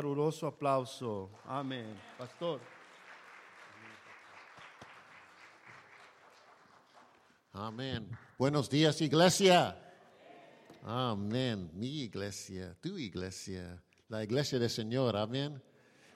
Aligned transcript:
Caluroso 0.00 0.46
aplauso. 0.46 1.28
Amén. 1.44 1.94
Pastor. 2.16 2.58
Amén. 7.52 8.08
Buenos 8.38 8.70
días, 8.70 8.98
iglesia. 9.02 9.76
Amén. 10.84 11.70
Mi 11.74 12.04
iglesia, 12.04 12.74
tu 12.80 12.96
iglesia, 12.96 13.78
la 14.08 14.24
iglesia 14.24 14.58
del 14.58 14.70
Señor. 14.70 15.18
Amén. 15.18 15.62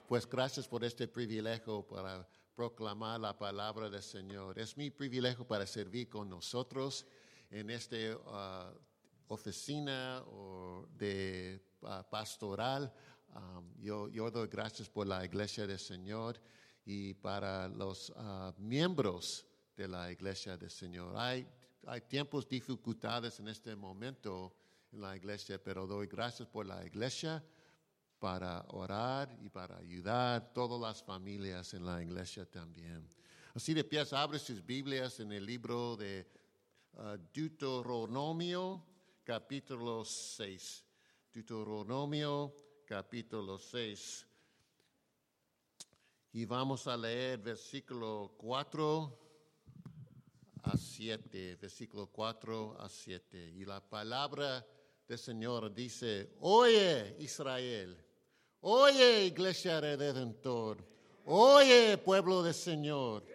Pues 0.07 0.27
gracias 0.27 0.67
por 0.67 0.83
este 0.83 1.07
privilegio 1.07 1.83
para 1.83 2.27
proclamar 2.55 3.19
la 3.19 3.37
palabra 3.37 3.87
del 3.87 4.01
Señor. 4.01 4.57
Es 4.57 4.75
mi 4.75 4.89
privilegio 4.89 5.45
para 5.45 5.67
servir 5.67 6.09
con 6.09 6.27
nosotros 6.27 7.05
en 7.51 7.69
esta 7.69 7.97
uh, 7.97 8.75
oficina 9.27 10.23
o 10.25 10.87
de 10.97 11.61
uh, 11.81 12.01
pastoral. 12.09 12.91
Um, 13.35 13.69
yo, 13.81 14.31
doy 14.31 14.47
gracias 14.47 14.89
por 14.89 15.05
la 15.05 15.25
iglesia 15.25 15.67
del 15.67 15.79
Señor 15.79 16.39
y 16.85 17.13
para 17.15 17.67
los 17.67 18.09
uh, 18.11 18.53
miembros 18.57 19.45
de 19.75 19.89
la 19.89 20.09
iglesia 20.09 20.57
del 20.57 20.71
Señor. 20.71 21.13
Hay, 21.17 21.45
hay 21.85 22.01
tiempos 22.01 22.47
dificultades 22.47 23.37
en 23.41 23.49
este 23.49 23.75
momento 23.75 24.55
en 24.93 25.01
la 25.01 25.17
iglesia, 25.17 25.61
pero 25.61 25.85
doy 25.85 26.07
gracias 26.07 26.47
por 26.47 26.65
la 26.65 26.85
iglesia 26.85 27.43
para 28.19 28.63
orar 28.69 29.37
y 29.41 29.49
para 29.49 29.77
ayudar 29.79 30.41
a 30.41 30.53
todas 30.53 30.79
las 30.79 31.03
familias 31.03 31.73
en 31.73 31.85
la 31.85 32.01
iglesia 32.01 32.45
también. 32.45 33.05
Así 33.53 33.73
de 33.73 33.83
pies, 33.83 34.13
abre 34.13 34.39
sus 34.39 34.65
Biblias 34.65 35.19
en 35.19 35.33
el 35.33 35.45
libro 35.45 35.97
de 35.97 36.25
uh, 36.93 37.17
Deuteronomio, 37.33 38.81
capítulo 39.25 40.05
6. 40.05 40.85
Deuteronomio, 41.33 42.55
capítulo 42.85 43.57
6. 43.57 44.27
Y 46.33 46.45
vamos 46.45 46.85
a 46.87 46.95
leer 46.95 47.39
versículo 47.39 48.33
4 48.37 49.19
a 50.63 50.77
7, 50.77 51.55
versículo 51.55 52.07
4 52.07 52.77
a 52.79 52.87
7. 52.87 53.53
Y 53.55 53.65
la 53.65 53.81
palabra 53.81 54.65
del 55.07 55.17
Señor 55.17 55.73
dice, 55.73 56.35
oye 56.41 57.15
Israel, 57.19 57.97
oye 58.61 59.25
iglesia 59.25 59.79
redentor, 59.79 60.85
oye 61.25 61.97
pueblo 61.97 62.43
del 62.43 62.53
Señor, 62.53 63.25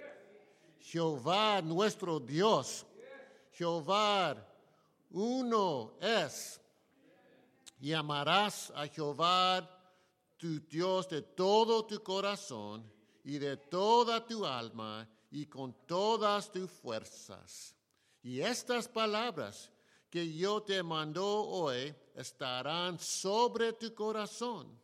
Jehová 0.79 1.61
nuestro 1.63 2.21
Dios, 2.21 2.87
Jehová 3.53 4.47
uno 5.11 5.95
es, 6.01 6.60
y 7.81 7.93
amarás 7.93 8.71
a 8.77 8.87
Jehová 8.87 9.69
tu 10.37 10.61
Dios 10.61 11.09
de 11.09 11.23
todo 11.23 11.85
tu 11.87 12.03
corazón 12.03 12.91
y 13.25 13.39
de 13.39 13.57
toda 13.57 14.27
tu 14.27 14.45
alma 14.45 15.09
y 15.31 15.47
con 15.47 15.75
todas 15.87 16.51
tus 16.51 16.71
fuerzas. 16.71 17.75
Y 18.23 18.41
estas 18.41 18.87
palabras 18.87 19.71
que 20.11 20.31
yo 20.33 20.63
te 20.63 20.83
mando 20.83 21.25
hoy 21.27 21.95
estarán 22.15 22.99
sobre 22.99 23.73
tu 23.73 23.95
corazón 23.95 24.79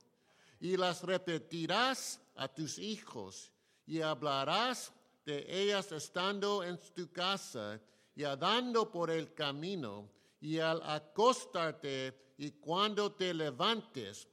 y 0.60 0.76
las 0.76 1.02
repetirás 1.02 2.20
a 2.36 2.48
tus 2.48 2.78
hijos 2.78 3.52
y 3.86 4.00
hablarás 4.00 4.92
de 5.24 5.44
ellas 5.48 5.92
estando 5.92 6.62
en 6.62 6.78
tu 6.94 7.10
casa 7.10 7.80
y 8.14 8.24
andando 8.24 8.90
por 8.90 9.10
el 9.10 9.34
camino 9.34 10.08
y 10.46 10.60
al 10.60 10.80
acostarte 10.84 12.34
y 12.38 12.52
cuando 12.52 13.10
te 13.10 13.34
levantes 13.34 14.28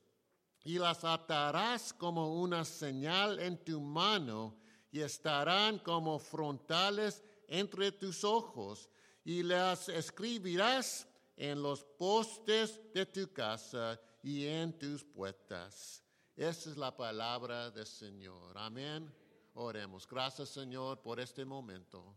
y 0.64 0.78
las 0.78 1.04
atarás 1.04 1.92
como 1.92 2.40
una 2.40 2.64
señal 2.66 3.40
en 3.40 3.58
tu 3.58 3.82
mano 3.82 4.56
y 4.92 5.00
estarán 5.00 5.80
como 5.80 6.20
frontales 6.20 7.24
entre 7.48 7.92
tus 7.94 8.24
ojos 8.24 8.92
y 9.26 9.42
las 9.42 9.90
escribirás 9.90 11.08
en 11.36 11.64
los 11.64 11.84
postes 11.84 12.80
de 12.94 13.08
tu 13.08 13.34
casa 13.34 14.00
y 14.22 14.46
en 14.46 14.78
tus 14.78 15.04
puertas. 15.04 16.04
Esa 16.36 16.70
es 16.70 16.78
la 16.78 16.96
palabra 16.96 17.72
del 17.72 17.88
Señor. 17.88 18.56
Amén. 18.56 19.12
Oremos. 19.56 20.08
Gracias 20.08 20.50
Señor 20.50 21.02
por 21.02 21.20
este 21.20 21.44
momento. 21.44 22.16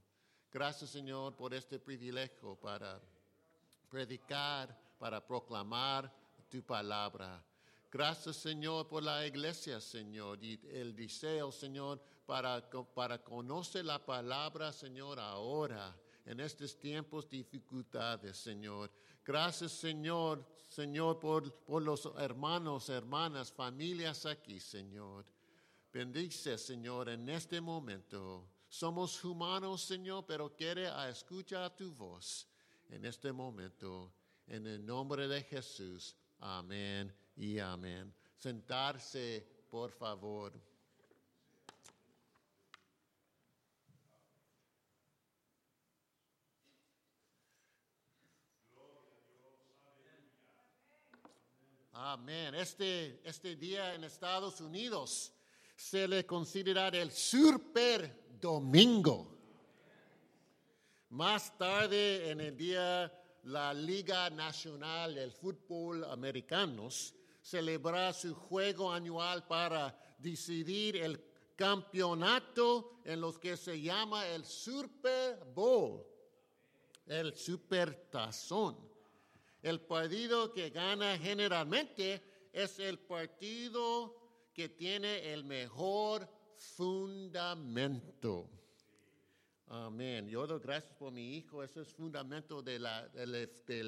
Gracias 0.53 0.91
Señor 0.91 1.35
por 1.35 1.55
este 1.55 1.79
privilegio 1.79 2.57
para 2.57 3.01
predicar, 3.89 4.77
para 4.99 5.25
proclamar 5.25 6.13
tu 6.49 6.63
palabra. 6.63 7.45
Gracias 7.91 8.37
Señor 8.37 8.89
por 8.89 9.03
la 9.03 9.27
iglesia 9.27 9.81
Señor 9.81 10.43
y 10.43 10.61
el 10.73 10.95
deseo 10.95 11.53
Señor 11.53 12.01
para, 12.27 12.69
para 12.95 13.23
conocer 13.23 13.85
la 13.85 14.05
palabra, 14.05 14.73
Señor, 14.73 15.21
ahora, 15.21 15.97
en 16.25 16.41
estos 16.41 16.79
tiempos 16.79 17.29
dificultades, 17.29 18.37
Señor. 18.37 18.91
Gracias, 19.25 19.73
Señor, 19.73 20.45
Señor, 20.69 21.21
por, 21.21 21.53
por 21.65 21.83
los 21.83 22.11
hermanos, 22.19 22.89
hermanas, 22.89 23.53
familias 23.53 24.27
aquí, 24.27 24.59
Señor. 24.59 25.25
Bendice, 25.93 26.59
Señor, 26.59 27.09
en 27.09 27.29
este 27.29 27.61
momento. 27.61 28.49
Somos 28.69 29.25
humanos, 29.25 29.83
Señor, 29.83 30.27
pero 30.27 30.55
quiere 30.55 30.91
escuchar 31.09 31.75
tu 31.77 31.95
voz 31.95 32.49
en 32.91 33.05
este 33.05 33.33
momento. 33.33 34.13
En 34.47 34.67
el 34.67 34.85
nombre 34.85 35.27
de 35.27 35.43
Jesús. 35.43 36.17
Amén 36.39 37.13
y 37.37 37.59
amén. 37.59 38.13
Sentarse, 38.39 39.47
por 39.71 39.91
favor. 39.91 40.53
Amén. 51.93 52.55
Este, 52.55 53.21
este 53.25 53.57
día 53.57 53.95
en 53.95 54.05
Estados 54.05 54.61
Unidos 54.61 55.33
se 55.75 56.07
le 56.07 56.27
considera 56.27 56.89
el 56.89 57.11
Super 57.11 58.37
Domingo. 58.39 59.36
Más 61.17 61.57
tarde 61.57 62.31
en 62.31 62.43
el 62.43 62.55
día, 62.59 63.11
la 63.45 63.73
Liga 63.73 64.29
Nacional 64.29 65.15
del 65.15 65.33
Fútbol 65.33 66.05
Americanos 66.05 67.15
celebra 67.41 68.13
su 68.13 68.35
juego 68.35 68.93
anual 68.93 69.47
para 69.47 69.99
decidir 70.19 70.99
el 70.99 71.19
campeonato 71.57 73.01
en 73.03 73.23
los 73.23 73.39
que 73.39 73.57
se 73.57 73.81
llama 73.81 74.27
el 74.29 74.45
Super 74.45 75.43
Bowl, 75.55 76.05
el 77.07 77.35
Super 77.35 78.11
Tazón. 78.11 78.77
El 79.63 79.81
partido 79.81 80.53
que 80.53 80.69
gana 80.69 81.17
generalmente 81.17 82.51
es 82.53 82.79
el 82.79 82.99
partido 82.99 84.51
que 84.53 84.69
tiene 84.69 85.33
el 85.33 85.45
mejor 85.45 86.29
fundamento. 86.59 88.51
Amén. 89.69 90.29
Yo 90.29 90.47
doy 90.47 90.61
gracias 90.61 90.95
por 90.95 91.11
mi 91.11 91.37
hijo. 91.37 91.61
Ese 91.61 91.81
es 91.81 91.89
fundamento 91.89 92.63
del, 92.63 92.87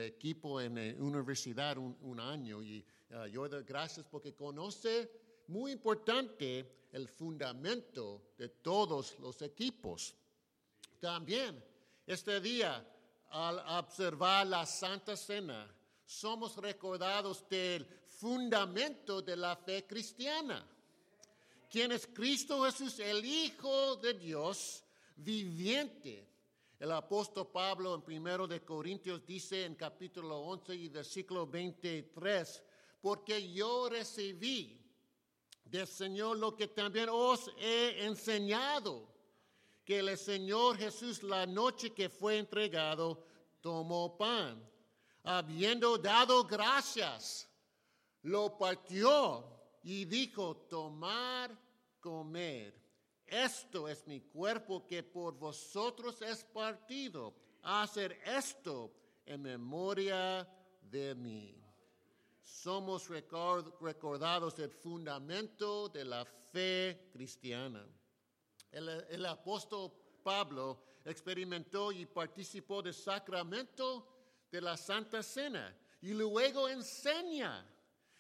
equipo 0.01 0.61
en 0.61 0.75
la 0.75 1.03
universidad 1.05 1.79
un, 1.79 2.19
año. 2.19 2.61
Y 2.63 2.85
uh, 3.11 3.27
yo 3.27 3.49
doy 3.49 3.63
gracias 3.63 4.05
porque 4.11 4.35
conoce 4.35 5.09
muy 5.47 5.71
importante 5.71 6.89
el 6.91 7.09
fundamento 7.09 8.33
de 8.37 8.49
todos 8.49 9.19
los 9.21 9.41
equipos. 9.43 10.17
También 10.99 11.63
este 12.07 12.41
día 12.41 12.85
al 13.31 13.59
observar 13.79 14.49
la 14.49 14.67
Santa 14.67 15.17
Cena, 15.17 15.73
somos 16.05 16.57
recordados 16.57 17.49
del 17.49 17.87
fundamento 18.05 19.23
de 19.23 19.37
la 19.37 19.55
fe 19.55 19.87
cristiana. 19.87 20.67
¿Quién 21.71 21.93
es 21.93 22.09
Cristo 22.09 22.65
Jesús, 22.65 22.99
el 22.99 23.25
Hijo 23.25 23.97
de 23.97 24.15
Dios 24.15 24.83
viviente? 25.19 26.27
El 26.79 26.93
apóstol 26.93 27.49
Pablo 27.53 27.95
en 27.95 28.03
primero 28.03 28.47
de 28.47 28.65
Corintios 28.65 29.27
dice 29.27 29.65
en 29.65 29.75
capítulo 29.75 30.39
11 30.39 30.75
y 30.75 30.89
versículo 30.89 31.47
23, 31.47 32.63
porque 33.01 33.53
yo 33.53 33.89
recibí 33.89 34.81
del 35.65 35.87
Señor 35.87 36.39
lo 36.39 36.55
que 36.55 36.69
también 36.69 37.09
os 37.11 37.51
he 37.59 38.05
enseñado 38.05 39.09
que 39.85 39.99
el 39.99 40.17
Señor 40.17 40.77
Jesús 40.77 41.23
la 41.23 41.47
noche 41.47 41.93
que 41.93 42.09
fue 42.09 42.39
entregado 42.39 43.25
tomó 43.61 44.17
pan, 44.17 44.63
habiendo 45.25 45.99
dado 45.99 46.45
gracias, 46.45 47.49
lo 48.23 48.57
partió 48.57 49.45
y 49.83 50.05
dijo, 50.05 50.57
tomar, 50.69 51.59
comer. 52.01 52.75
Esto 53.31 53.89
es 53.89 54.07
mi 54.07 54.21
cuerpo 54.21 54.87
que 54.87 55.03
por 55.03 55.35
vosotros 55.39 56.21
es 56.23 56.45
partido. 56.45 57.35
Hacer 57.63 58.13
esto 58.25 58.93
en 59.27 59.43
memoria 59.43 60.49
de 60.81 61.15
mí. 61.15 61.55
somos 62.43 63.09
record- 63.11 63.75
recordados 63.81 64.57
del 64.57 64.71
fundamento 64.71 65.89
de 65.91 66.03
la 66.05 66.25
fe 66.25 67.09
cristiana. 67.13 67.87
El 68.73 69.27
apóstol 69.27 69.93
Pablo 70.23 70.83
experimentó 71.05 71.93
y 71.93 72.07
participó 72.07 72.81
del 72.83 72.95
sacramento 72.95 74.07
de 74.51 74.61
la 74.63 74.77
Santa 74.79 75.23
Cena 75.23 75.77
y 76.01 76.15
luego 76.15 76.69
enseña 76.69 77.67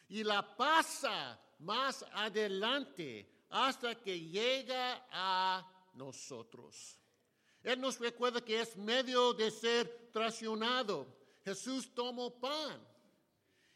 y 0.08 0.22
la 0.22 0.56
pasa 0.56 1.40
más 1.60 2.04
adelante 2.12 3.26
hasta 3.50 3.94
que 3.94 4.20
llega 4.20 5.06
a 5.10 5.66
nosotros. 5.94 6.98
Él 7.62 7.80
nos 7.80 7.98
recuerda 7.98 8.44
que 8.44 8.60
es 8.60 8.76
medio 8.76 9.32
de 9.32 9.50
ser 9.50 10.10
traicionado. 10.12 11.06
Jesús 11.44 11.92
tomó 11.94 12.30
pan. 12.38 12.86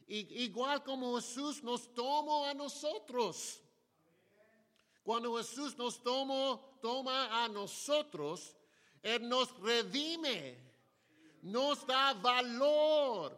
Y, 0.07 0.45
igual 0.45 0.83
como 0.83 1.17
Jesús 1.17 1.63
nos 1.63 1.93
tomó 1.95 2.45
a 2.45 2.55
nosotros. 2.55 3.63
Cuando 5.03 5.37
Jesús 5.37 5.77
nos 5.77 6.01
toma 6.03 7.45
a 7.45 7.49
nosotros, 7.49 8.57
Él 9.03 9.29
nos 9.29 9.59
redime, 9.61 10.59
nos 11.43 11.85
da 11.85 12.13
valor, 12.15 13.37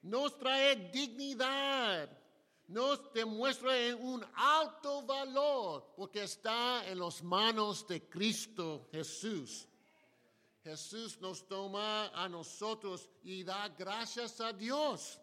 nos 0.00 0.38
trae 0.38 0.76
dignidad, 0.76 2.08
nos 2.72 3.12
demuestra 3.12 3.72
un 3.96 4.24
alto 4.34 5.02
valor, 5.02 5.92
porque 5.94 6.22
está 6.22 6.88
en 6.88 6.98
las 7.00 7.22
manos 7.22 7.86
de 7.86 8.08
Cristo 8.08 8.88
Jesús. 8.90 9.68
Jesús 10.64 11.20
nos 11.20 11.46
toma 11.46 12.08
a 12.14 12.28
nosotros 12.30 13.10
y 13.22 13.44
da 13.44 13.68
gracias 13.68 14.40
a 14.40 14.54
Dios. 14.54 15.20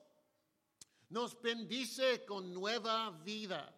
Nos 1.10 1.42
bendice 1.42 2.24
con 2.24 2.54
nueva 2.54 3.10
vida. 3.24 3.74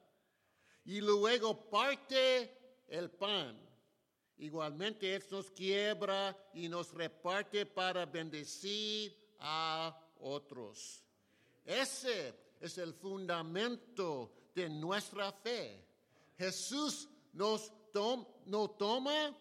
Y 0.84 1.00
luego 1.00 1.70
parte 1.70 2.84
el 2.90 3.10
pan. 3.10 3.58
Igualmente 4.40 5.16
Él 5.16 5.24
nos 5.32 5.50
quiebra 5.52 6.36
y 6.54 6.68
nos 6.68 6.92
reparte 6.94 7.66
para 7.66 8.06
bendecir 8.06 9.16
a 9.40 9.96
otros. 10.20 11.06
Ese 11.64 12.51
es 12.62 12.78
el 12.78 12.94
fundamento 12.94 14.32
de 14.56 14.70
nuestra 14.70 15.32
fe. 15.32 15.86
Jesús 16.38 17.10
nos, 17.34 17.72
tom- 17.92 18.26
toma, 18.78 19.36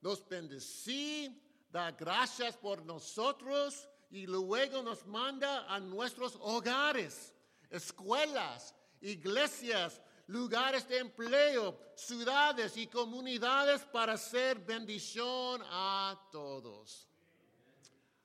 nos 0.00 0.28
bendice, 0.28 1.32
da 1.70 1.90
gracias 1.90 2.56
por 2.56 2.84
nosotros 2.84 3.88
y 4.10 4.26
luego 4.26 4.82
nos 4.82 5.04
manda 5.06 5.66
a 5.72 5.80
nuestros 5.80 6.36
hogares, 6.40 7.34
escuelas, 7.70 8.74
iglesias, 9.00 10.00
lugares 10.26 10.86
de 10.88 10.98
empleo, 10.98 11.78
ciudades 11.94 12.76
y 12.76 12.86
comunidades 12.86 13.82
para 13.92 14.16
ser 14.16 14.58
bendición 14.58 15.62
a 15.64 16.16
todos. 16.30 16.67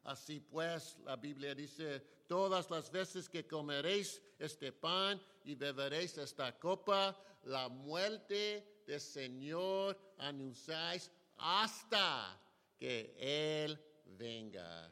Así 0.04 0.40
pues, 0.40 0.98
la 1.06 1.16
Biblia 1.16 1.56
dice, 1.56 2.00
todas 2.28 2.70
las 2.70 2.92
veces 2.92 3.30
que 3.30 3.48
comeréis 3.48 4.22
este 4.38 4.72
pan 4.72 5.22
y 5.46 5.56
beberéis 5.56 6.18
esta 6.18 6.58
copa, 6.60 7.18
la 7.44 7.70
muerte 7.70 8.82
del 8.86 9.00
Señor 9.00 9.98
anunciáis 10.18 11.10
hasta 11.38 12.38
que 12.78 13.16
Él 13.18 13.80
venga. 14.18 14.92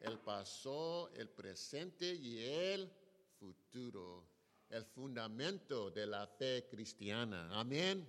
El 0.00 0.18
pasó, 0.18 1.10
el 1.14 1.28
presente 1.28 2.12
y 2.12 2.44
el 2.44 2.90
futuro. 3.38 4.24
El 4.68 4.84
fundamento 4.84 5.90
de 5.90 6.06
la 6.06 6.26
fe 6.26 6.66
cristiana. 6.68 7.48
Amén. 7.52 8.06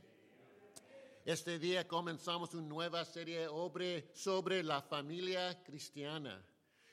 Este 1.25 1.57
día 1.57 1.87
comenzamos 1.87 2.53
una 2.53 2.67
nueva 2.67 3.05
serie 3.05 3.47
obre- 3.47 4.09
sobre 4.13 4.61
la 4.61 4.81
familia 4.81 5.63
cristiana. 5.63 6.45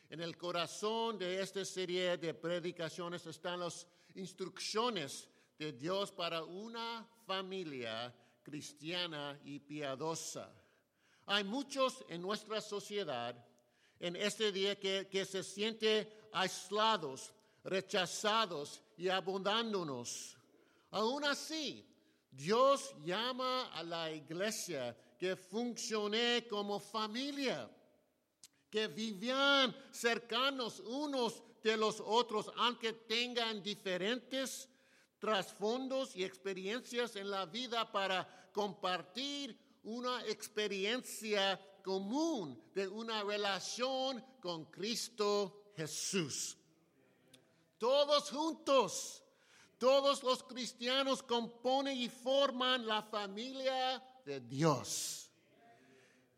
En 0.09 0.21
el 0.21 0.37
corazón 0.37 1.19
de 1.19 1.41
esta 1.41 1.65
serie 1.65 2.17
de 2.17 2.33
predicaciones 2.35 3.27
están 3.27 3.59
las 3.59 3.89
instrucciones 4.15 5.29
de 5.59 5.73
Dios 5.73 6.13
para 6.13 6.45
una 6.45 7.05
familia 7.27 8.15
cristiana 8.45 9.37
y 9.45 9.59
piadosa. 9.59 10.49
Hay 11.27 11.43
muchos 11.43 12.05
en 12.09 12.23
nuestra 12.23 12.61
sociedad 12.61 13.35
en 13.99 14.15
este 14.15 14.53
día 14.53 14.79
que, 14.79 15.09
que 15.11 15.25
se 15.25 15.43
sienten 15.43 16.09
aislados, 16.33 17.33
rechazados 17.65 18.81
y 18.97 19.09
abandonándonos. 19.09 20.37
Aún 20.93 21.25
así, 21.25 21.85
Dios 22.31 22.95
llama 23.05 23.73
a 23.73 23.83
la 23.83 24.11
iglesia 24.11 24.97
que 25.19 25.37
funcione 25.37 26.47
como 26.49 26.81
familia, 26.81 27.71
que 28.71 28.87
vivan 28.87 29.77
cercanos 29.91 30.81
unos 30.81 31.43
de 31.63 31.77
los 31.77 32.01
otros, 32.01 32.51
aunque 32.57 32.93
tengan 32.93 33.63
diferentes 33.63 34.69
trasfondos 35.19 36.17
y 36.17 36.25
experiencias 36.25 37.17
en 37.17 37.31
la 37.31 37.45
vida 37.47 37.91
para 37.93 38.49
compartir 38.53 39.59
una 39.83 40.25
experiencia 40.27 41.61
común 41.83 42.63
de 42.75 42.89
una 42.89 43.23
relación 43.23 44.25
con 44.41 44.67
Cristo 44.67 45.73
Jesús. 45.77 46.57
Todos 47.79 48.31
juntos, 48.31 49.23
todos 49.81 50.23
los 50.23 50.43
cristianos 50.43 51.23
componen 51.23 51.97
y 51.97 52.11
forman 52.11 52.87
la 52.87 53.03
familia 53.03 54.01
de 54.27 54.39
Dios. 54.41 55.31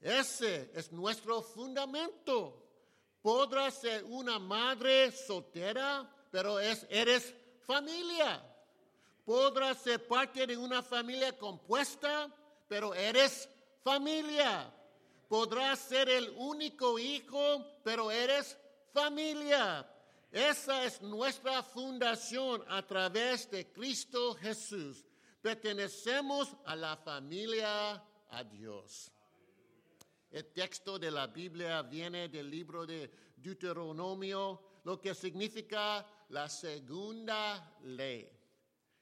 Ese 0.00 0.70
es 0.72 0.92
nuestro 0.92 1.42
fundamento. 1.42 2.62
Podrás 3.20 3.80
ser 3.80 4.04
una 4.04 4.38
madre 4.38 5.10
soltera, 5.10 6.08
pero 6.30 6.60
es, 6.60 6.86
eres 6.88 7.34
familia. 7.66 8.40
Podrás 9.24 9.78
ser 9.78 10.06
parte 10.06 10.46
de 10.46 10.56
una 10.56 10.80
familia 10.80 11.36
compuesta, 11.36 12.32
pero 12.68 12.94
eres 12.94 13.48
familia. 13.82 14.72
Podrás 15.28 15.80
ser 15.80 16.08
el 16.08 16.32
único 16.36 16.96
hijo, 16.96 17.66
pero 17.82 18.08
eres 18.08 18.56
familia. 18.92 19.84
Esa 20.32 20.84
es 20.86 21.02
nuestra 21.02 21.62
fundación 21.62 22.64
a 22.68 22.80
través 22.86 23.50
de 23.50 23.70
Cristo 23.70 24.34
Jesús. 24.34 25.04
Pertenecemos 25.42 26.56
a 26.64 26.74
la 26.74 26.96
familia 26.96 28.02
a 28.30 28.42
Dios. 28.42 29.12
El 30.30 30.46
texto 30.54 30.98
de 30.98 31.10
la 31.10 31.26
Biblia 31.26 31.82
viene 31.82 32.30
del 32.30 32.48
libro 32.50 32.86
de 32.86 33.10
Deuteronomio, 33.36 34.80
lo 34.84 34.98
que 34.98 35.14
significa 35.14 36.06
la 36.30 36.48
segunda 36.48 37.76
ley. 37.82 38.26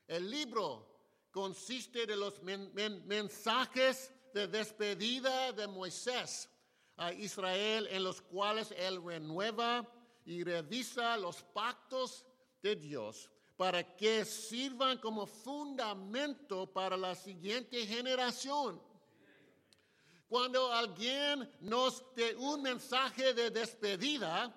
El 0.08 0.28
libro 0.28 0.88
consiste 1.30 2.06
de 2.06 2.16
los 2.16 2.42
men- 2.42 2.72
men- 2.74 3.06
mensajes 3.06 4.12
de 4.34 4.48
despedida 4.48 5.52
de 5.52 5.68
Moisés 5.68 6.48
a 6.96 7.12
Israel 7.12 7.86
en 7.88 8.02
los 8.02 8.20
cuales 8.20 8.72
él 8.72 9.00
renueva 9.04 9.88
y 10.24 10.44
revisa 10.44 11.16
los 11.16 11.42
pactos 11.42 12.24
de 12.62 12.76
Dios 12.76 13.30
para 13.56 13.96
que 13.96 14.24
sirvan 14.24 14.98
como 14.98 15.26
fundamento 15.26 16.66
para 16.72 16.96
la 16.96 17.14
siguiente 17.14 17.86
generación. 17.86 18.80
Cuando 20.28 20.72
alguien 20.72 21.50
nos 21.60 22.02
dé 22.14 22.34
un 22.36 22.62
mensaje 22.62 23.34
de 23.34 23.50
despedida, 23.50 24.54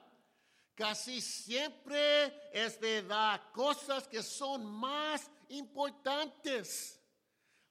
casi 0.76 1.20
siempre 1.20 2.52
es 2.54 2.80
de 2.80 3.04
dar 3.04 3.52
cosas 3.52 4.08
que 4.08 4.24
son 4.24 4.66
más 4.66 5.30
importantes, 5.50 7.00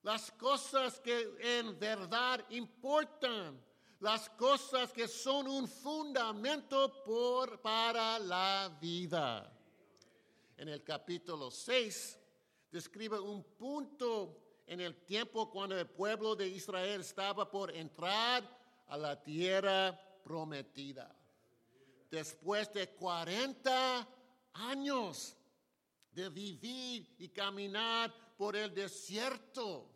las 0.02 0.30
cosas 0.32 1.00
que 1.00 1.34
en 1.40 1.78
verdad 1.78 2.44
importan, 2.50 3.58
las 4.02 4.28
cosas 4.30 4.92
que 4.92 5.06
son 5.06 5.46
un 5.46 5.68
fundamento 5.68 7.04
por, 7.04 7.60
para 7.60 8.18
la 8.18 8.76
vida. 8.80 9.48
En 10.56 10.68
el 10.68 10.82
capítulo 10.82 11.52
6 11.52 12.18
describe 12.72 13.20
un 13.20 13.44
punto 13.44 14.62
en 14.66 14.80
el 14.80 15.04
tiempo 15.04 15.48
cuando 15.48 15.78
el 15.78 15.86
pueblo 15.86 16.34
de 16.34 16.48
Israel 16.48 17.00
estaba 17.00 17.48
por 17.48 17.70
entrar 17.70 18.42
a 18.88 18.96
la 18.96 19.22
tierra 19.22 19.96
prometida. 20.24 21.16
Después 22.10 22.72
de 22.74 22.88
40 22.88 24.08
años 24.54 25.36
de 26.10 26.28
vivir 26.28 27.14
y 27.18 27.28
caminar 27.28 28.12
por 28.36 28.56
el 28.56 28.74
desierto, 28.74 29.88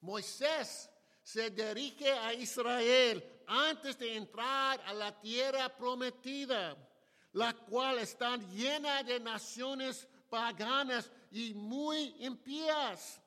Moisés 0.00 0.88
se 1.28 1.50
dirige 1.50 2.10
a 2.10 2.32
Israel 2.32 3.22
antes 3.46 3.98
de 3.98 4.16
entrar 4.16 4.80
a 4.86 4.94
la 4.94 5.12
tierra 5.20 5.68
prometida, 5.68 6.74
la 7.32 7.52
cual 7.52 7.98
está 7.98 8.38
llena 8.38 9.02
de 9.02 9.20
naciones 9.20 10.08
paganas 10.30 11.10
y 11.30 11.52
muy 11.52 12.16
impías. 12.20 13.20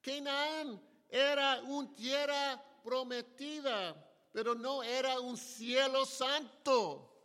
Canaán 0.00 0.82
era 1.08 1.62
una 1.62 1.94
tierra 1.94 2.60
prometida, 2.82 3.94
pero 4.32 4.56
no 4.56 4.82
era 4.82 5.20
un 5.20 5.36
cielo 5.36 6.04
santo. 6.04 7.16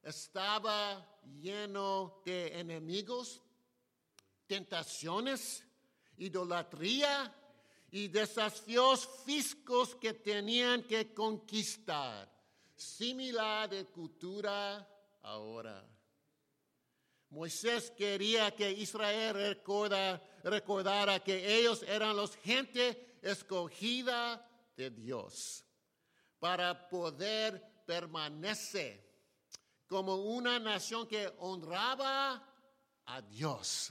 Estaba 0.00 1.04
lleno 1.40 2.22
de 2.24 2.56
enemigos, 2.60 3.42
tentaciones, 4.46 5.64
idolatría 6.18 7.34
y 7.96 8.08
desafíos 8.08 9.08
físicos 9.24 9.94
que 9.94 10.12
tenían 10.12 10.82
que 10.82 11.14
conquistar. 11.14 12.30
Similar 12.74 13.70
de 13.70 13.86
cultura 13.86 14.86
ahora. 15.22 15.82
Moisés 17.30 17.90
quería 17.96 18.54
que 18.54 18.70
Israel 18.70 19.62
recordara 20.44 21.24
que 21.24 21.56
ellos 21.58 21.82
eran 21.84 22.14
los 22.14 22.36
gente 22.36 23.18
escogida 23.22 24.46
de 24.76 24.90
Dios 24.90 25.64
para 26.38 26.90
poder 26.90 27.62
permanecer 27.86 29.02
como 29.86 30.16
una 30.16 30.58
nación 30.58 31.06
que 31.06 31.32
honraba 31.38 32.46
a 33.06 33.22
Dios 33.22 33.90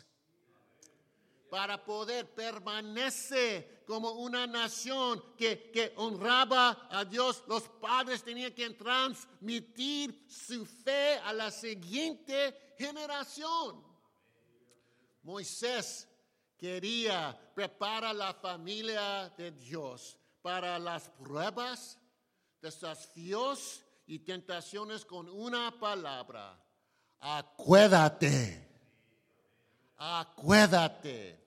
para 1.50 1.84
poder 1.84 2.34
permanecer 2.34 3.84
como 3.86 4.12
una 4.14 4.48
nación 4.48 5.24
que, 5.38 5.94
honraba 5.98 6.88
a 6.90 7.06
Dios, 7.06 7.44
los 7.48 7.64
padres 7.64 8.24
tenían 8.24 8.54
que 8.54 8.70
transmitir 8.72 10.26
su 10.28 10.66
fe 10.66 11.18
a 11.20 11.32
la 11.34 11.52
siguiente 11.52 12.74
generación. 12.78 13.84
Moisés 15.22 16.08
quería 16.58 17.38
preparar 17.54 18.16
la 18.16 18.34
familia 18.34 19.30
de 19.38 19.52
Dios 19.52 20.18
para 20.42 20.78
las 20.80 21.10
pruebas, 21.10 22.00
desafíos 22.62 23.84
y 24.08 24.20
tentaciones 24.20 25.06
con 25.06 25.30
una 25.30 25.80
palabra. 25.80 26.60
Acuérdate 27.20 28.65
acuérdate. 29.98 31.44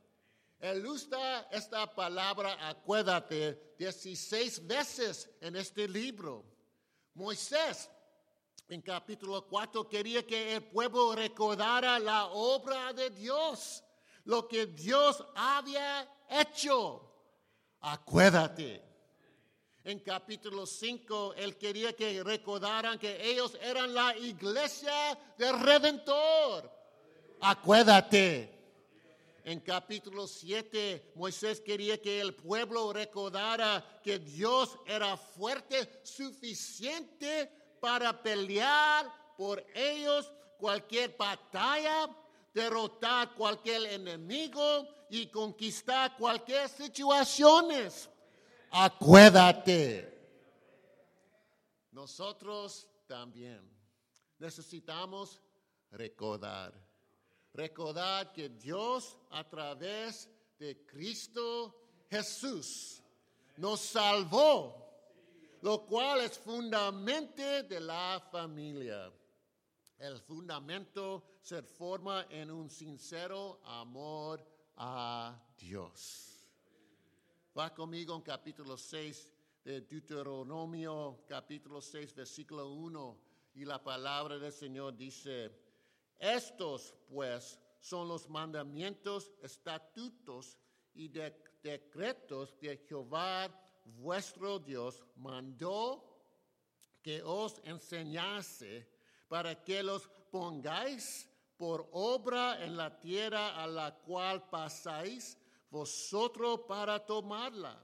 Él 0.60 0.84
usa 0.86 1.48
esta 1.52 1.94
palabra 1.94 2.68
acuérdate 2.68 3.74
16 3.78 4.66
veces 4.66 5.30
en 5.40 5.54
este 5.56 5.86
libro. 5.86 6.44
Moisés 7.14 7.88
en 8.68 8.82
capítulo 8.82 9.46
4 9.46 9.88
quería 9.88 10.26
que 10.26 10.54
el 10.56 10.62
pueblo 10.64 11.14
recordara 11.14 11.98
la 11.98 12.26
obra 12.26 12.92
de 12.92 13.10
Dios, 13.10 13.84
lo 14.24 14.48
que 14.48 14.66
Dios 14.66 15.24
había 15.34 16.08
hecho. 16.28 17.08
Acuérdate. 17.80 18.84
En 19.84 20.00
capítulo 20.00 20.66
5, 20.66 21.34
él 21.34 21.56
quería 21.56 21.94
que 21.94 22.22
recordaran 22.22 22.98
que 22.98 23.26
ellos 23.26 23.56
eran 23.62 23.94
la 23.94 24.14
iglesia 24.18 25.18
del 25.38 25.58
Redentor 25.60 26.77
acuérdate. 27.40 28.54
En 29.44 29.60
capítulo 29.60 30.26
7, 30.26 31.12
Moisés 31.14 31.60
quería 31.60 32.00
que 32.00 32.20
el 32.20 32.34
pueblo 32.34 32.92
recordara 32.92 34.00
que 34.02 34.18
Dios 34.18 34.78
era 34.86 35.16
fuerte, 35.16 36.00
suficiente 36.02 37.50
para 37.80 38.22
pelear 38.22 39.10
por 39.38 39.64
ellos 39.74 40.30
cualquier 40.58 41.16
batalla, 41.16 42.14
derrotar 42.52 43.34
cualquier 43.34 43.86
enemigo 43.86 44.86
y 45.08 45.28
conquistar 45.28 46.14
cualquier 46.18 46.68
situación. 46.68 47.68
Acuérdate. 48.70 50.14
Nosotros 51.90 52.86
también 53.06 53.60
necesitamos 54.38 55.40
recordar 55.90 56.87
Recordad 57.58 58.30
que 58.30 58.50
Dios 58.50 59.16
a 59.30 59.42
través 59.42 60.30
de 60.60 60.86
Cristo 60.86 62.04
Jesús 62.08 63.02
nos 63.56 63.80
salvó, 63.80 64.76
lo 65.62 65.84
cual 65.84 66.20
es 66.20 66.38
fundamento 66.38 67.42
de 67.64 67.80
la 67.80 68.24
familia. 68.30 69.12
El 69.98 70.20
fundamento 70.20 71.24
se 71.42 71.60
forma 71.62 72.28
en 72.30 72.52
un 72.52 72.70
sincero 72.70 73.58
amor 73.64 74.40
a 74.76 75.36
Dios. 75.58 76.46
Va 77.58 77.74
conmigo 77.74 78.14
en 78.14 78.22
capítulo 78.22 78.76
6 78.76 79.32
de 79.64 79.80
Deuteronomio, 79.80 81.24
capítulo 81.26 81.80
6, 81.80 82.14
versículo 82.14 82.70
1, 82.70 83.18
y 83.54 83.64
la 83.64 83.82
palabra 83.82 84.38
del 84.38 84.52
Señor 84.52 84.96
dice, 84.96 85.67
estos, 86.18 86.94
pues, 87.08 87.58
son 87.80 88.08
los 88.08 88.28
mandamientos, 88.28 89.32
estatutos 89.42 90.58
y 90.94 91.08
decretos 91.08 92.54
que 92.54 92.78
Jehová 92.88 93.48
vuestro 93.84 94.58
Dios 94.58 95.04
mandó 95.16 96.04
que 97.02 97.22
os 97.22 97.60
enseñase 97.64 98.86
para 99.28 99.64
que 99.64 99.82
los 99.82 100.08
pongáis 100.30 101.28
por 101.56 101.88
obra 101.92 102.64
en 102.64 102.76
la 102.76 102.98
tierra 102.98 103.62
a 103.62 103.66
la 103.66 103.94
cual 103.94 104.48
pasáis 104.48 105.36
vosotros 105.70 106.60
para 106.66 107.04
tomarla, 107.04 107.82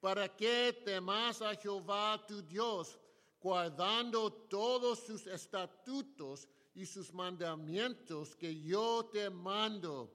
para 0.00 0.28
que 0.28 0.72
temas 0.84 1.42
a 1.42 1.54
Jehová 1.54 2.24
tu 2.26 2.42
Dios, 2.42 2.98
guardando 3.40 4.32
todos 4.32 5.00
sus 5.00 5.26
estatutos 5.26 6.48
y 6.74 6.86
sus 6.86 7.12
mandamientos 7.12 8.34
que 8.34 8.60
yo 8.60 9.08
te 9.12 9.30
mando, 9.30 10.12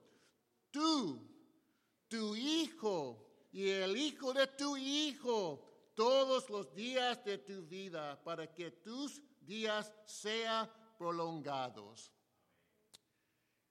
tú, 0.70 1.26
tu 2.06 2.36
hijo 2.36 3.48
y 3.50 3.70
el 3.70 3.96
hijo 3.96 4.32
de 4.34 4.46
tu 4.46 4.76
hijo, 4.76 5.92
todos 5.94 6.50
los 6.50 6.74
días 6.74 7.24
de 7.24 7.38
tu 7.38 7.62
vida, 7.66 8.22
para 8.22 8.52
que 8.52 8.70
tus 8.70 9.22
días 9.40 9.92
sean 10.04 10.70
prolongados. 10.98 12.12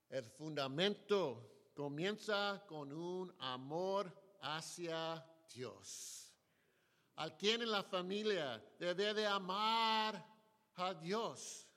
El 0.10 0.26
fundamento 0.26 1.70
comienza 1.76 2.64
con 2.68 2.92
un 2.92 3.34
amor 3.38 4.12
hacia 4.42 5.24
Dios. 5.54 6.34
Al 7.16 7.38
quien 7.38 7.62
en 7.62 7.72
la 7.72 7.84
familia 7.84 8.64
debe 8.80 9.14
de 9.14 9.28
amar 9.28 10.26
a 10.76 10.94
Dios 10.96 11.69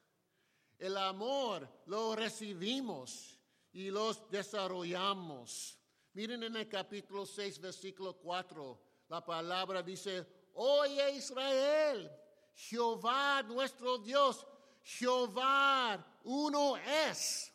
el 0.83 0.97
amor 0.97 1.69
lo 1.87 2.17
recibimos 2.17 3.39
y 3.73 3.89
los 3.89 4.29
desarrollamos. 4.29 5.79
Miren 6.13 6.43
en 6.43 6.57
el 6.57 6.69
capítulo 6.69 7.25
6, 7.25 7.61
versículo 7.61 8.15
4, 8.15 8.81
la 9.09 9.25
palabra 9.25 9.81
dice, 9.81 10.27
oye 10.55 11.13
Israel, 11.13 12.11
Jehová 12.57 13.45
nuestro 13.45 13.99
Dios, 13.99 14.45
Jehová 14.83 16.05
uno 16.25 16.77
es. 16.77 17.53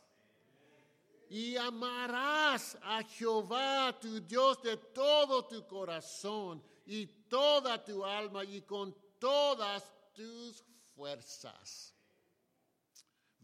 Y 1.29 1.57
amarás 1.57 2.77
a 2.81 3.03
Jehová 3.03 3.93
tu 3.99 4.21
Dios 4.21 4.61
de 4.61 4.77
todo 4.77 5.45
tu 5.45 5.67
corazón 5.67 6.63
y 6.85 7.05
toda 7.27 7.83
tu 7.83 8.05
alma 8.05 8.45
y 8.45 8.61
con 8.61 8.95
todas 9.19 9.83
tus 10.13 10.63
fuerzas 10.95 11.96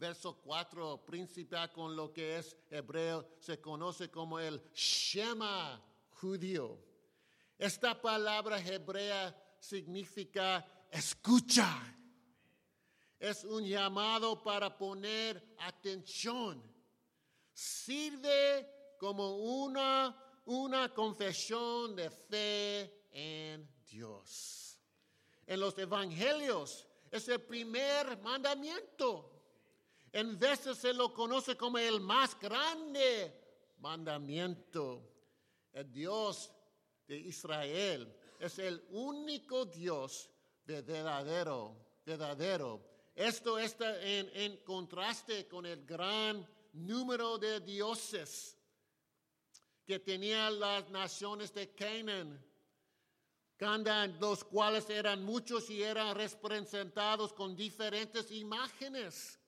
verso 0.04 0.34
4 0.34 1.06
principal 1.06 1.72
con 1.72 1.96
lo 1.96 2.12
que 2.12 2.38
es 2.38 2.58
hebreo 2.70 3.26
se 3.40 3.62
conoce 3.62 4.12
como 4.12 4.38
el 4.38 4.62
Shema 4.74 5.82
judío. 6.10 6.78
Esta 7.58 8.02
palabra 8.02 8.60
hebrea 8.60 9.34
significa 9.62 10.66
escucha. 10.92 11.70
Es 13.18 13.46
un 13.46 13.64
llamado 13.64 14.44
para 14.44 14.78
poner 14.78 15.56
atención. 15.60 16.62
Sirve 17.54 18.96
como 19.00 19.38
una, 19.38 20.42
una 20.48 20.94
confesión 20.94 21.96
de 21.96 22.10
fe 22.10 23.06
en 23.10 23.66
Dios. 23.90 24.78
En 25.48 25.62
los 25.62 25.78
evangelios 25.78 26.90
es 27.10 27.30
el 27.30 27.40
primer 27.40 28.22
mandamiento. 28.22 29.33
En 30.14 30.38
veces 30.38 30.78
se 30.78 30.94
lo 30.94 31.12
conoce 31.12 31.58
como 31.58 31.80
el 31.80 32.00
más 32.00 32.40
grande 32.40 33.34
mandamiento. 33.80 35.10
El 35.74 35.92
Dios 35.92 36.52
de 37.08 37.18
Israel 37.18 38.16
es 38.40 38.60
el 38.60 38.86
único 38.92 39.66
Dios 39.66 40.30
verdadero, 40.64 41.76
verdadero. 42.06 42.80
Esto 43.16 43.58
está 43.58 44.00
en, 44.04 44.58
contraste 44.58 45.48
con 45.48 45.66
el 45.66 45.84
gran 45.84 46.48
número 46.74 47.40
de 47.40 47.60
dioses 47.62 48.56
que 49.84 49.98
tenían 49.98 50.60
las 50.60 50.92
naciones 50.92 51.52
de 51.56 51.74
Canaán, 53.58 54.20
los 54.20 54.44
cuales 54.44 54.88
eran 54.92 55.24
muchos 55.24 55.72
y 55.72 55.82
eran 55.82 56.14
representados 56.14 57.34
con 57.34 57.56
diferentes 57.56 58.30
imágenes. 58.30 59.40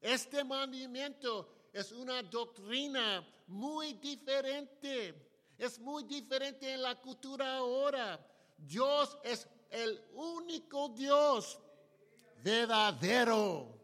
Este 0.00 0.44
mandamiento 0.44 1.68
es 1.72 1.92
una 1.92 2.22
doctrina 2.22 3.26
muy 3.46 3.94
diferente. 3.94 5.14
Es 5.58 5.78
muy 5.78 6.04
diferente 6.04 6.72
en 6.72 6.82
la 6.82 6.94
cultura 7.00 7.56
ahora. 7.56 8.18
Dios 8.56 9.18
es 9.22 9.48
el 9.70 10.00
único 10.14 10.88
Dios 10.90 11.58
verdadero. 12.42 13.74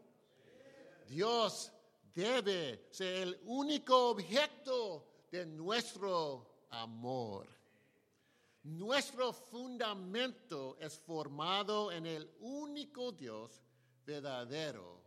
Dios 1.07 1.71
debe 2.13 2.87
ser 2.91 3.15
el 3.23 3.39
único 3.45 4.09
objeto 4.09 5.05
de 5.31 5.45
nuestro 5.45 6.65
amor. 6.69 7.47
Nuestro 8.63 9.33
fundamento 9.33 10.77
es 10.79 10.97
formado 10.97 11.91
en 11.91 12.05
el 12.05 12.31
único 12.39 13.11
Dios 13.11 13.61
verdadero. 14.05 15.02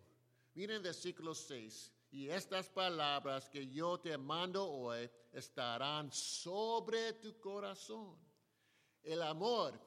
Miren 0.57 0.83
versículo 0.83 1.35
6. 1.35 1.93
Y 2.13 2.31
estas 2.31 2.71
palabras 2.71 3.47
que 3.51 3.69
yo 3.69 4.01
te 4.01 4.17
mando 4.17 4.67
hoy 4.67 5.11
estarán 5.31 6.11
sobre 6.11 7.13
tu 7.13 7.39
corazón. 7.39 8.17
El 9.03 9.21
amor 9.21 9.79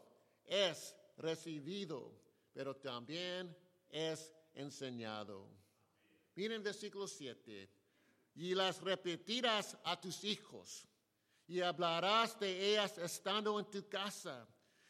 es 0.46 0.96
recibido, 1.18 2.14
pero 2.54 2.76
también 2.76 3.58
es 3.90 4.32
enseñado. 4.54 5.48
Miren 6.36 6.62
versículo 6.62 7.08
7. 7.08 7.68
Y 8.36 8.54
las 8.54 8.80
repetirás 8.82 9.76
a 9.84 10.00
tus 10.00 10.24
hijos, 10.24 10.88
y 11.48 11.62
hablarás 11.62 12.40
de 12.40 12.74
ellas 12.74 12.96
estando 13.00 13.60
en 13.60 13.66
tu 13.72 13.90
casa, 13.90 14.48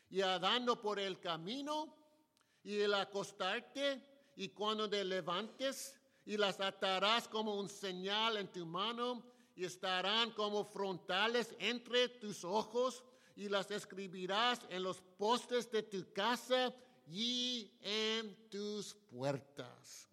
y 0.09 0.19
andando 0.19 0.79
por 0.81 0.99
el 0.99 1.21
camino, 1.21 1.95
y 2.63 2.81
el 2.81 2.93
acostarte, 2.93 4.18
y 4.39 4.47
cuando 4.47 4.89
te 4.89 5.03
levantes, 5.03 5.93
y 6.25 6.37
las 6.37 6.61
atarás 6.61 7.27
como 7.27 7.59
un 7.59 7.67
señal 7.67 8.37
en 8.37 8.47
tu 8.49 8.65
mano, 8.65 9.21
y 9.53 9.65
estarán 9.65 10.31
como 10.31 10.63
frontales 10.63 11.53
entre 11.59 12.07
tus 12.07 12.45
ojos, 12.45 13.03
y 13.35 13.49
las 13.49 13.69
escribirás 13.69 14.61
en 14.69 14.83
los 14.83 15.01
postes 15.17 15.69
de 15.69 15.83
tu 15.83 16.13
casa 16.13 16.73
y 17.05 17.69
en 17.81 18.49
tus 18.49 18.93
puertas. 19.11 20.07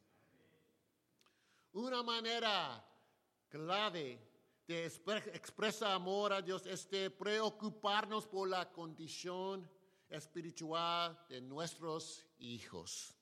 Una 1.72 2.02
manera 2.02 2.84
clave 3.48 4.18
de 4.66 4.86
expresar 4.86 5.92
amor 5.92 6.32
a 6.32 6.42
Dios 6.42 6.66
es 6.66 6.90
de 6.90 7.10
preocuparnos 7.10 8.26
por 8.26 8.48
la 8.48 8.72
condición 8.72 9.70
espiritual 10.08 11.16
de 11.28 11.40
nuestros 11.40 12.26
hijos. 12.40 13.15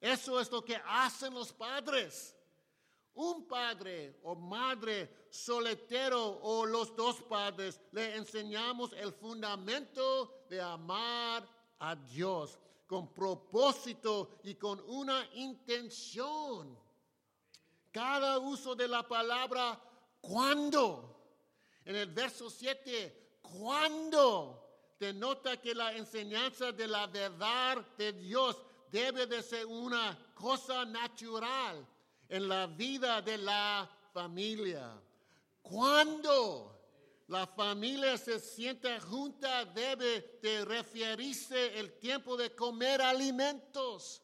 Eso 0.00 0.40
es 0.40 0.50
lo 0.50 0.64
que 0.64 0.80
hacen 0.86 1.34
los 1.34 1.52
padres. 1.52 2.34
Un 3.14 3.46
padre 3.46 4.20
o 4.22 4.36
madre 4.36 5.26
soltero 5.30 6.38
o 6.42 6.64
los 6.64 6.94
dos 6.94 7.20
padres 7.22 7.80
le 7.92 8.14
enseñamos 8.14 8.92
el 8.92 9.12
fundamento 9.12 10.44
de 10.48 10.60
amar 10.60 11.48
a 11.80 11.96
Dios 11.96 12.58
con 12.86 13.12
propósito 13.12 14.38
y 14.44 14.54
con 14.54 14.80
una 14.86 15.28
intención 15.34 16.78
cada 17.90 18.38
uso 18.38 18.76
de 18.76 18.86
la 18.86 19.06
palabra 19.06 19.80
cuando. 20.20 21.16
En 21.84 21.96
el 21.96 22.10
verso 22.10 22.50
7, 22.50 23.38
cuando 23.42 24.94
denota 25.00 25.56
que 25.60 25.74
la 25.74 25.94
enseñanza 25.94 26.70
de 26.72 26.86
la 26.86 27.06
verdad 27.06 27.78
de 27.96 28.12
Dios 28.12 28.56
debe 28.90 29.26
de 29.26 29.42
ser 29.42 29.66
una 29.66 30.18
cosa 30.34 30.84
natural 30.84 31.86
en 32.28 32.48
la 32.48 32.66
vida 32.66 33.22
de 33.22 33.38
la 33.38 33.88
familia. 34.12 35.00
Cuando 35.62 36.78
la 37.28 37.46
familia 37.46 38.16
se 38.16 38.40
sienta 38.40 39.00
junta 39.00 39.64
debe 39.66 40.38
de 40.42 40.64
referirse 40.64 41.78
el 41.78 41.98
tiempo 41.98 42.36
de 42.36 42.54
comer 42.54 43.02
alimentos 43.02 44.22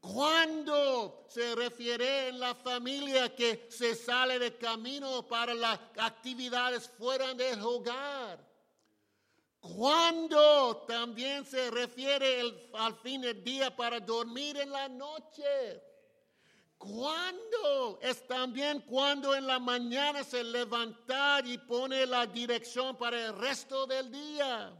cuando 0.00 1.26
se 1.28 1.54
refiere 1.54 2.28
en 2.28 2.40
la 2.40 2.54
familia 2.54 3.34
que 3.34 3.66
se 3.70 3.94
sale 3.94 4.38
de 4.38 4.56
camino 4.56 5.26
para 5.26 5.52
las 5.52 5.78
actividades 5.98 6.88
fuera 6.88 7.34
del 7.34 7.60
hogar? 7.60 8.49
Cuando 9.60 10.84
también 10.88 11.44
se 11.44 11.70
refiere 11.70 12.70
al 12.72 12.94
fin 12.96 13.20
del 13.20 13.44
día 13.44 13.74
para 13.74 14.00
dormir 14.00 14.56
en 14.56 14.70
la 14.70 14.88
noche? 14.88 15.82
¿Cuándo? 16.78 17.98
Es 18.00 18.26
también 18.26 18.80
cuando 18.80 19.34
en 19.34 19.46
la 19.46 19.58
mañana 19.58 20.24
se 20.24 20.42
levanta 20.42 21.42
y 21.44 21.58
pone 21.58 22.06
la 22.06 22.26
dirección 22.26 22.96
para 22.96 23.26
el 23.26 23.36
resto 23.36 23.86
del 23.86 24.10
día. 24.10 24.72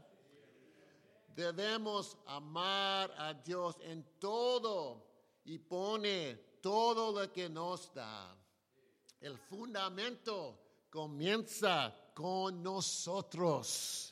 Debemos 1.35 2.17
amar 2.25 3.13
a 3.19 3.35
Dios 3.35 3.77
en 3.81 4.03
todo 4.17 5.05
y 5.45 5.59
pone 5.59 6.35
todo 6.59 7.21
lo 7.21 7.31
que 7.31 7.47
nos 7.47 7.93
da. 7.93 8.35
El 9.19 9.37
fundamento 9.37 10.59
comienza 10.89 11.95
con 12.15 12.63
nosotros. 12.63 14.10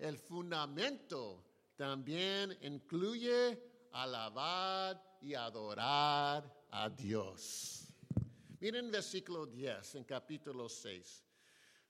El 0.00 0.16
fundamento 0.16 1.44
también 1.76 2.56
incluye 2.62 3.62
alabar 3.92 5.18
y 5.20 5.34
adorar 5.34 6.50
a 6.70 6.88
Dios. 6.88 7.92
Miren 8.60 8.90
versículo 8.90 9.44
10 9.44 9.96
en 9.96 10.04
capítulo 10.04 10.70
6. 10.70 11.22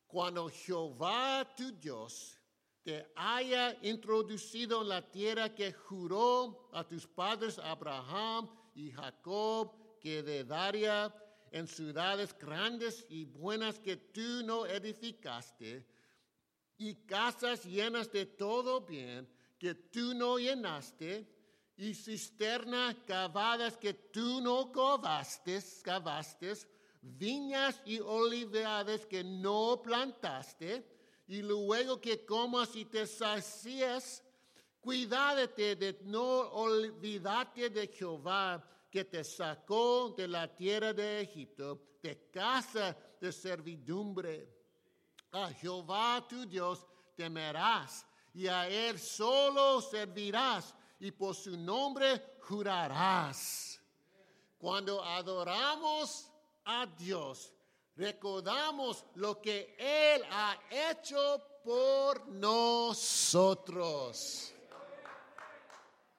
Cuando 0.09 0.49
Jehová 0.49 1.49
tu 1.57 1.71
Dios 1.71 2.37
te 2.83 3.13
haya 3.15 3.79
introducido 3.83 4.83
en 4.83 4.89
la 4.89 5.09
tierra 5.09 5.55
que 5.55 5.73
juró 5.73 6.69
a 6.73 6.83
tus 6.83 7.07
padres 7.07 7.61
Abraham, 7.61 8.51
y 8.75 8.91
Jacob 8.91 9.99
que 10.01 10.25
de 10.25 10.45
daría 10.45 11.15
en 11.53 11.69
ciudades 11.69 12.37
grandes 12.37 13.07
y 13.09 13.25
buenas 13.25 13.79
que 13.79 13.97
tú 13.97 14.43
no 14.45 14.67
edificaste, 14.67 15.87
y 16.81 16.95
casas 16.95 17.65
llenas 17.65 18.11
de 18.11 18.25
todo 18.25 18.81
bien 18.81 19.29
que 19.59 19.75
tú 19.75 20.15
no 20.15 20.39
llenaste, 20.39 21.27
y 21.77 21.95
cisternas 21.95 22.97
cavadas 23.07 23.77
que 23.77 23.93
tú 23.93 24.41
no 24.41 24.73
cavaste, 24.73 25.63
cavaste 25.83 26.55
viñas 27.03 27.81
y 27.85 28.01
olivares 28.01 29.05
que 29.05 29.23
no 29.23 29.81
plantaste, 29.83 30.85
y 31.29 31.43
luego 31.43 32.01
que 32.01 32.25
comas 32.25 32.75
y 32.75 32.87
te 32.87 33.07
sacies, 33.07 34.23
Cuídate 34.81 35.77
de 35.77 35.99
no 36.05 36.25
olvidarte 36.25 37.69
de 37.69 37.89
Jehová 37.89 38.65
que 38.91 39.05
te 39.05 39.23
sacó 39.23 40.15
de 40.17 40.27
la 40.27 40.49
tierra 40.49 40.95
de 40.95 41.21
Egipto, 41.21 41.99
de 42.03 42.31
casa 42.31 42.97
de 43.21 43.31
servidumbre. 43.31 44.60
A 45.33 45.49
Jehová 45.53 46.27
tu 46.29 46.45
Dios 46.47 46.87
temerás 47.17 48.05
y 48.35 48.47
a 48.49 48.69
Él 48.69 48.99
solo 48.99 49.81
servirás 49.81 50.75
y 50.99 51.11
por 51.13 51.35
su 51.35 51.57
nombre 51.57 52.39
jurarás. 52.43 53.81
Cuando 54.59 55.03
adoramos 55.03 56.31
a 56.65 56.87
Dios, 56.87 57.53
recordamos 57.97 59.05
lo 59.15 59.41
que 59.41 59.75
Él 59.79 60.23
ha 60.31 60.59
hecho 60.71 61.41
por 61.65 62.27
nosotros. 62.29 63.33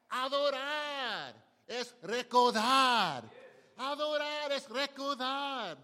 Adorar 0.10 1.36
es 1.68 1.96
recordar. 2.02 3.24
Adorar 3.78 4.52
es 4.52 4.68
recordar. 4.70 5.78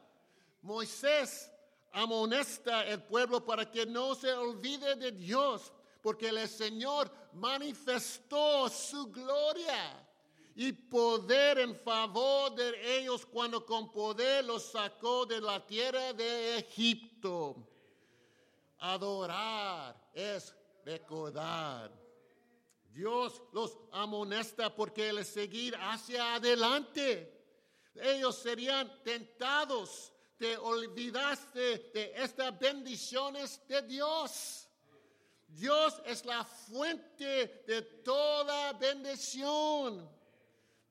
Moisés 0.61 1.51
amonesta 1.91 2.85
el 2.85 3.01
pueblo 3.03 3.43
para 3.45 3.69
que 3.69 3.85
no 3.85 4.15
se 4.15 4.31
olvide 4.33 4.95
de 4.95 5.11
Dios, 5.11 5.71
porque 6.01 6.29
el 6.29 6.47
Señor 6.47 7.11
manifestó 7.33 8.69
su 8.69 9.07
gloria 9.07 10.07
y 10.55 10.71
poder 10.71 11.59
en 11.59 11.75
favor 11.75 12.55
de 12.55 12.97
ellos 12.97 13.25
cuando 13.25 13.63
con 13.63 13.91
poder 13.91 14.43
los 14.43 14.63
sacó 14.63 15.25
de 15.25 15.39
la 15.39 15.65
tierra 15.65 16.13
de 16.13 16.57
Egipto. 16.57 17.55
Adorar 18.79 19.95
es 20.13 20.55
recordar. 20.83 21.91
Dios 22.91 23.39
los 23.53 23.77
amonesta 23.91 24.75
porque 24.75 25.09
el 25.09 25.23
seguir 25.23 25.75
hacia 25.75 26.33
adelante. 26.33 27.31
ellos 27.93 28.35
serían 28.35 28.91
tentados. 29.03 30.11
Te 30.37 30.55
olvidaste 30.55 31.89
de 31.93 32.13
estas 32.15 32.57
bendiciones 32.59 33.59
de 33.67 33.81
Dios. 33.81 34.67
Dios 35.47 35.99
es 36.05 36.23
la 36.25 36.43
fuente 36.43 37.63
de 37.65 37.81
toda 38.03 38.73
bendición. 38.73 40.07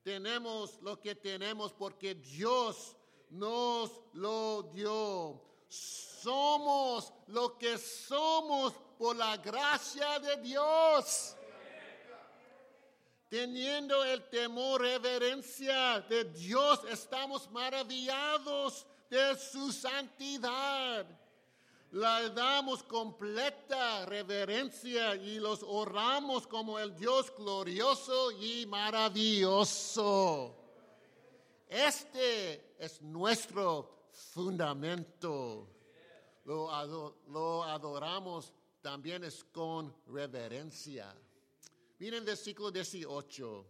Tenemos 0.03 0.81
lo 0.81 0.99
que 0.99 1.15
tenemos 1.15 1.71
porque 1.71 2.15
Dios 2.15 2.97
nos 3.29 3.91
lo 4.13 4.63
dio. 4.73 5.41
Somos 5.69 7.13
lo 7.27 7.57
que 7.57 7.77
somos 7.77 8.73
por 8.97 9.15
la 9.15 9.37
gracia 9.37 10.19
de 10.19 10.37
Dios. 10.37 11.37
Teniendo 13.29 14.03
el 14.03 14.27
temor, 14.29 14.81
reverencia 14.81 16.01
de 16.01 16.25
Dios, 16.25 16.81
estamos 16.89 17.49
maravillados 17.51 18.85
de 19.09 19.35
su 19.37 19.71
santidad. 19.71 21.05
Le 21.91 22.29
damos 22.31 22.83
completa 22.83 24.05
reverencia 24.05 25.15
y 25.15 25.39
los 25.39 25.63
honramos 25.63 26.45
como 26.45 26.77
el 26.79 26.95
Dios 26.95 27.33
glorioso 27.35 28.31
y 28.31 28.65
maravilloso. 28.65 30.53
Este 31.67 32.75
es 32.77 33.01
nuestro 33.01 34.09
fundamento. 34.11 35.67
Lo, 36.45 37.63
adoramos 37.63 38.53
también 38.81 39.23
es 39.23 39.43
con 39.45 39.93
reverencia. 40.07 41.13
Miren 41.99 42.23
versículo 42.23 42.71
18. 42.71 43.65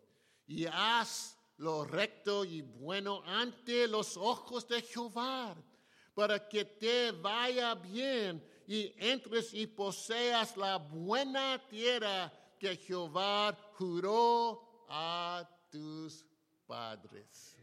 Y 0.47 0.65
haz 0.65 1.37
lo 1.58 1.84
recto 1.86 2.46
y 2.46 2.62
bueno 2.62 3.22
ante 3.26 3.88
los 3.88 4.17
ojos 4.17 4.67
de 4.67 4.82
Jehová, 4.82 5.56
para 6.13 6.48
que 6.48 6.65
te 6.65 7.12
vaya 7.12 7.76
bien 7.76 8.43
y 8.67 8.93
entres 8.98 9.54
y 9.54 9.67
poseas 9.67 10.58
la 10.58 10.78
buena 10.78 11.62
tierra 11.67 12.32
que 12.60 12.76
Jehová 12.76 13.58
juró 13.74 14.86
a 14.89 15.48
tus 15.72 16.26
padres. 16.65 17.58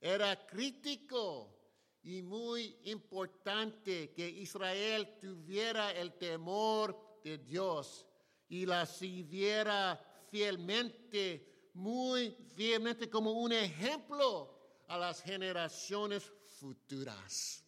Era 0.00 0.46
crítico 0.46 1.54
y 2.02 2.22
muy 2.22 2.78
importante 2.84 4.12
que 4.12 4.28
Israel 4.28 5.18
tuviera 5.20 5.92
el 5.92 6.14
temor 6.14 7.20
de 7.22 7.38
Dios 7.38 8.06
y 8.48 8.64
la 8.64 8.86
sirviera 8.86 10.02
fielmente, 10.30 11.49
muy 11.74 12.36
fielmente 12.54 13.08
como 13.08 13.32
un 13.32 13.52
ejemplo 13.52 14.54
a 14.88 14.98
las 14.98 15.22
generaciones 15.22 16.30
futuras. 16.58 17.64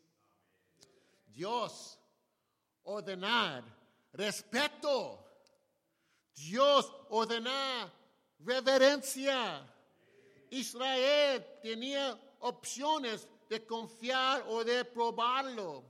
Dios 1.27 1.99
ordenar 2.85 3.65
respeto. 4.13 5.19
Dios 6.35 6.93
ordenar 7.11 7.93
reverencia. 8.41 9.69
Israel 10.51 11.45
tenía 11.63 12.19
opciones 12.41 13.27
de 13.49 13.67
confiar 13.67 14.45
o 14.49 14.65
de 14.65 14.85
probarlo. 14.85 15.85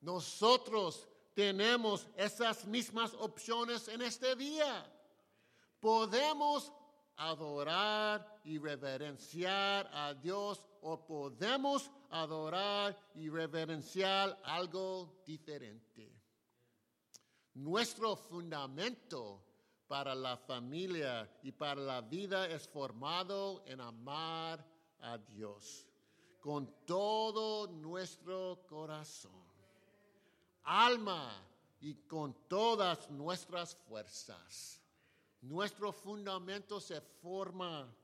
Nosotros 0.00 1.08
tenemos 1.34 2.06
esas 2.16 2.64
mismas 2.64 3.12
opciones 3.14 3.88
en 3.88 4.02
este 4.02 4.34
día. 4.34 4.90
Podemos 5.80 6.72
adorar 7.18 8.40
y 8.44 8.58
reverenciar 8.58 9.88
a 9.92 10.14
Dios 10.14 10.64
o 10.80 11.04
podemos 11.04 11.90
adorar 12.10 12.96
y 13.14 13.28
reverenciar 13.28 14.40
algo 14.44 15.22
diferente. 15.26 16.10
Nuestro 17.54 18.16
fundamento 18.16 19.44
para 19.86 20.14
la 20.14 20.36
familia 20.36 21.30
y 21.42 21.52
para 21.52 21.80
la 21.80 22.00
vida 22.00 22.46
es 22.46 22.68
formado 22.68 23.62
en 23.66 23.80
amar 23.80 24.64
a 25.00 25.18
Dios 25.18 25.86
con 26.40 26.84
todo 26.86 27.66
nuestro 27.66 28.64
corazón 28.66 29.48
alma 30.68 31.32
y 31.80 31.94
con 31.94 32.34
todas 32.46 33.10
nuestras 33.10 33.74
fuerzas. 33.74 34.77
Nuestro 35.40 35.92
fundamento 35.92 36.80
se 36.80 37.00
forma 37.00 37.94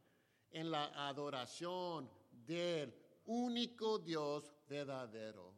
en 0.50 0.70
la 0.70 1.08
adoración 1.08 2.08
del 2.30 2.94
único 3.26 3.98
Dios 3.98 4.52
verdadero. 4.68 5.52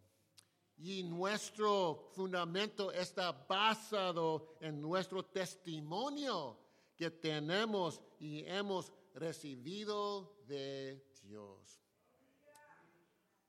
Y 0.78 1.02
nuestro 1.02 2.10
fundamento 2.14 2.92
está 2.92 3.32
basado 3.32 4.56
en 4.60 4.80
nuestro 4.80 5.24
testimonio 5.24 6.58
que 6.96 7.10
tenemos 7.10 8.00
y 8.18 8.44
hemos 8.44 8.92
recibido 9.14 10.36
de 10.46 11.02
Dios. 11.22 11.80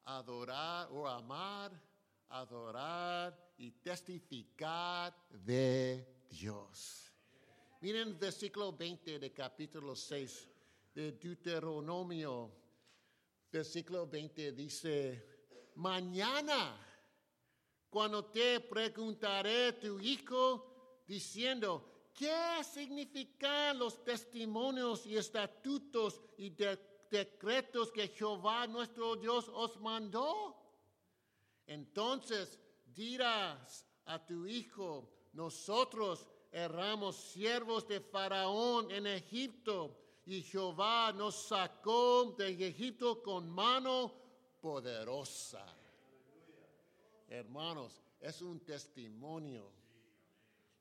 Adorar 0.06 0.90
o 0.92 1.08
amar, 1.08 1.72
adorar 2.30 3.38
y 3.58 3.72
testificar 3.72 5.14
de 5.30 6.26
Dios. 6.30 7.07
Miren 7.80 8.18
versículo 8.18 8.74
20 8.74 9.20
de 9.20 9.32
capítulo 9.32 9.96
6 9.96 10.48
de 10.96 11.12
Deuteronomio. 11.12 12.52
Versículo 13.52 14.08
20 14.08 14.52
dice, 14.54 15.24
mañana, 15.76 16.76
cuando 17.88 18.26
te 18.26 18.62
preguntaré 18.62 19.74
tu 19.74 20.00
hijo, 20.00 21.04
diciendo, 21.06 22.10
¿qué 22.16 22.64
significan 22.64 23.78
los 23.78 24.04
testimonios 24.04 25.06
y 25.06 25.16
estatutos 25.16 26.20
y 26.38 26.50
decretos 27.12 27.92
que 27.92 28.08
Jehová 28.08 28.66
nuestro 28.66 29.16
Dios 29.18 29.48
os 29.54 29.80
mandó? 29.80 30.58
Entonces 31.68 32.60
dirás 32.88 33.86
a 34.06 34.26
tu 34.26 34.48
hijo, 34.48 35.30
nosotros 35.34 36.28
erramos 36.52 37.16
siervos 37.16 37.88
de 37.88 38.00
Faraón 38.00 38.92
en 38.92 39.08
Egipto 39.08 39.96
y 40.26 40.42
Jehová 40.42 41.14
nos 41.14 41.48
sacó 41.48 42.36
de 42.38 42.68
Egipto 42.68 43.22
con 43.24 43.50
mano 43.50 44.14
poderosa. 44.60 45.66
Hermanos, 47.30 48.02
es 48.20 48.42
un 48.42 48.60
testimonio. 48.60 49.72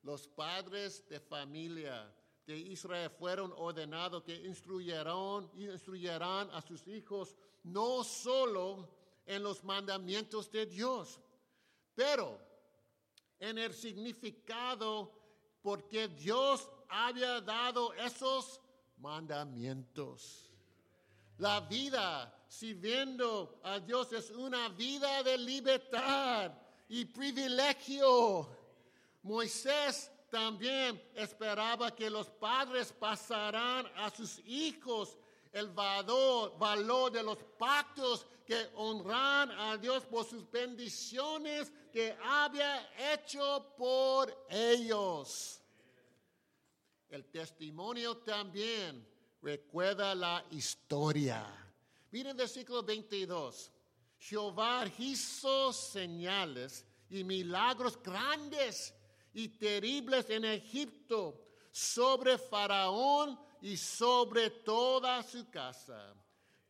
Los 0.02 0.26
padres 0.29 1.09
de 1.09 1.20
familia 1.20 2.12
de 2.46 2.57
Israel 2.57 3.11
fueron 3.11 3.52
ordenados 3.57 4.22
que 4.22 4.35
instruyeron, 4.35 5.50
instruyerán 5.55 6.48
a 6.52 6.62
sus 6.62 6.87
hijos 6.87 7.37
no 7.64 8.05
solo 8.05 8.88
en 9.26 9.42
los 9.42 9.64
mandamientos 9.64 10.50
de 10.50 10.66
Dios, 10.66 11.20
pero 11.94 12.38
en 13.40 13.59
el 13.59 13.74
significado 13.74 15.12
porque 15.66 16.07
Dios 16.07 16.70
había 16.88 17.40
dado 17.40 17.92
esos 17.94 18.61
mandamientos. 18.98 20.48
La 21.38 21.59
vida 21.59 22.33
sirviendo 22.46 23.59
a 23.64 23.81
Dios 23.81 24.12
es 24.12 24.31
una 24.31 24.68
vida 24.68 25.24
de 25.24 25.37
libertad 25.37 26.52
y 26.88 27.05
privilegio. 27.07 28.48
Moisés 29.24 30.09
también 30.31 31.02
esperaba 31.16 31.92
que 31.92 32.11
los 32.11 32.31
padres 32.31 32.92
pasaran 32.92 33.88
a 33.96 34.09
sus 34.11 34.38
hijos 34.46 35.18
el 35.56 35.68
valor, 35.68 36.58
valor 36.58 37.10
de 37.10 37.22
los 37.22 37.38
pactos 37.58 38.26
que 38.44 38.68
honran 38.74 39.50
a 39.52 39.78
Dios 39.78 40.04
por 40.04 40.26
sus 40.26 40.50
bendiciones 40.50 41.72
que 41.90 42.14
había 42.22 42.86
hecho 43.14 43.74
por 43.74 44.46
ellos. 44.50 45.62
El 47.08 47.24
testimonio 47.30 48.18
también 48.18 49.08
recuerda 49.40 50.14
la 50.14 50.44
historia. 50.50 51.46
Miren 52.10 52.36
versículo 52.36 52.82
22. 52.82 53.72
Jehová 54.18 54.84
hizo 54.98 55.72
señales 55.72 56.84
y 57.08 57.24
milagros 57.24 57.98
grandes 58.02 58.92
y 59.32 59.48
terribles 59.48 60.28
en 60.28 60.44
Egipto 60.44 61.46
sobre 61.72 62.36
Faraón 62.36 63.45
y 63.62 63.76
sobre 63.76 64.50
toda 64.50 65.22
su 65.22 65.48
casa 65.50 66.14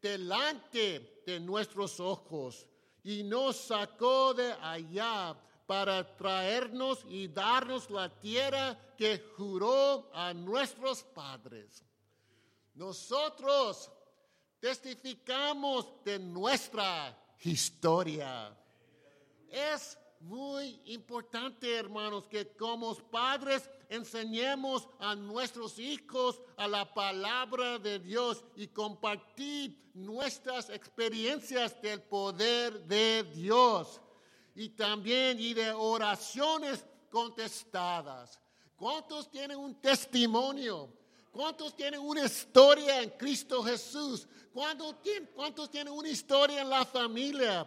delante 0.01 1.22
de 1.27 1.40
nuestros 1.40 1.99
ojos 2.01 2.66
y 3.03 3.22
nos 3.22 3.57
sacó 3.57 4.35
de 4.35 4.53
allá 4.53 5.37
para 5.66 6.16
traernos 6.16 7.05
y 7.09 7.29
darnos 7.29 7.90
la 7.90 8.09
tierra 8.09 8.79
que 8.96 9.18
juró 9.37 10.11
a 10.14 10.33
nuestros 10.33 11.03
padres. 11.03 11.85
Nosotros 12.75 13.90
testificamos 14.61 16.05
de 16.05 16.18
nuestra 16.18 17.16
historia. 17.40 18.57
Es 19.49 19.99
muy 20.21 20.81
importante, 20.87 21.77
hermanos, 21.77 22.27
que 22.27 22.49
como 22.57 22.95
padres 22.95 23.69
enseñemos 23.89 24.89
a 24.99 25.15
nuestros 25.15 25.79
hijos 25.79 26.41
a 26.57 26.67
la 26.67 26.93
palabra 26.93 27.79
de 27.79 27.99
Dios 27.99 28.45
y 28.57 28.69
compartir 28.69 29.91
nuestras 29.95 30.71
experiencias 30.71 31.81
del 31.81 32.03
poder 32.03 32.85
de 32.85 33.23
Dios 33.35 34.01
y 34.55 34.71
también 34.71 35.39
y 35.39 35.55
de 35.55 35.73
oraciones 35.73 36.85
contestadas. 37.11 38.41
¿Cuántos 38.77 39.31
tienen 39.31 39.59
un 39.59 39.81
testimonio? 39.81 40.93
¿Cuántos 41.31 41.77
tienen 41.77 42.01
una 42.01 42.25
historia 42.25 43.03
en 43.03 43.11
Cristo 43.11 43.63
Jesús? 43.63 44.27
¿Cuántos 44.53 45.71
tienen 45.71 45.93
una 45.93 46.09
historia 46.09 46.63
en 46.63 46.71
la 46.71 46.85
familia? 46.85 47.67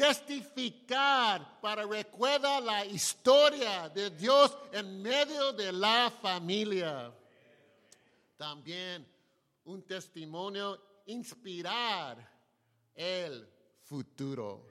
Testificar 0.00 1.60
para 1.60 1.84
recuerda 1.84 2.58
la 2.58 2.86
historia 2.86 3.86
de 3.90 4.08
Dios 4.08 4.56
en 4.72 5.02
medio 5.02 5.52
de 5.52 5.70
la 5.72 6.10
familia. 6.22 7.12
También 8.38 9.06
un 9.64 9.82
testimonio 9.82 11.02
inspirar 11.04 12.16
el 12.94 13.46
futuro. 13.82 14.66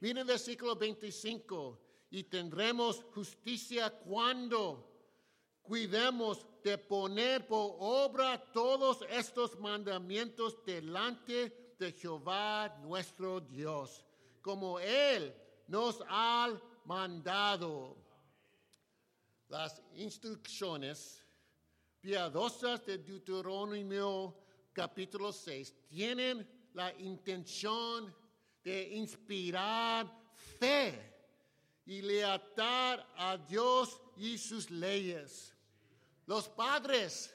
Miren 0.00 0.18
el 0.18 0.24
versículo 0.24 0.74
25, 0.74 1.80
y 2.10 2.24
tendremos 2.24 3.04
justicia 3.14 3.90
cuando 3.90 4.90
cuidemos 5.62 6.44
de 6.64 6.78
poner 6.78 7.46
por 7.46 7.76
obra 7.78 8.42
todos 8.52 9.04
estos 9.08 9.56
mandamientos 9.60 10.64
delante 10.64 11.74
de 11.78 11.92
Jehová 11.92 12.76
nuestro 12.82 13.40
Dios 13.40 14.04
como 14.44 14.78
Él 14.78 15.34
nos 15.68 16.04
ha 16.06 16.52
mandado. 16.84 17.96
Las 19.48 19.80
instrucciones 19.94 21.24
piadosas 21.98 22.84
de 22.84 22.98
Deuteronomio 22.98 24.36
capítulo 24.74 25.32
6 25.32 25.74
tienen 25.88 26.46
la 26.74 26.92
intención 26.98 28.14
de 28.62 28.90
inspirar 28.90 30.12
fe 30.58 31.14
y 31.86 32.02
lealtad 32.02 33.00
a 33.16 33.38
Dios 33.38 33.98
y 34.18 34.36
sus 34.36 34.70
leyes. 34.70 35.54
Los 36.26 36.50
padres 36.50 37.33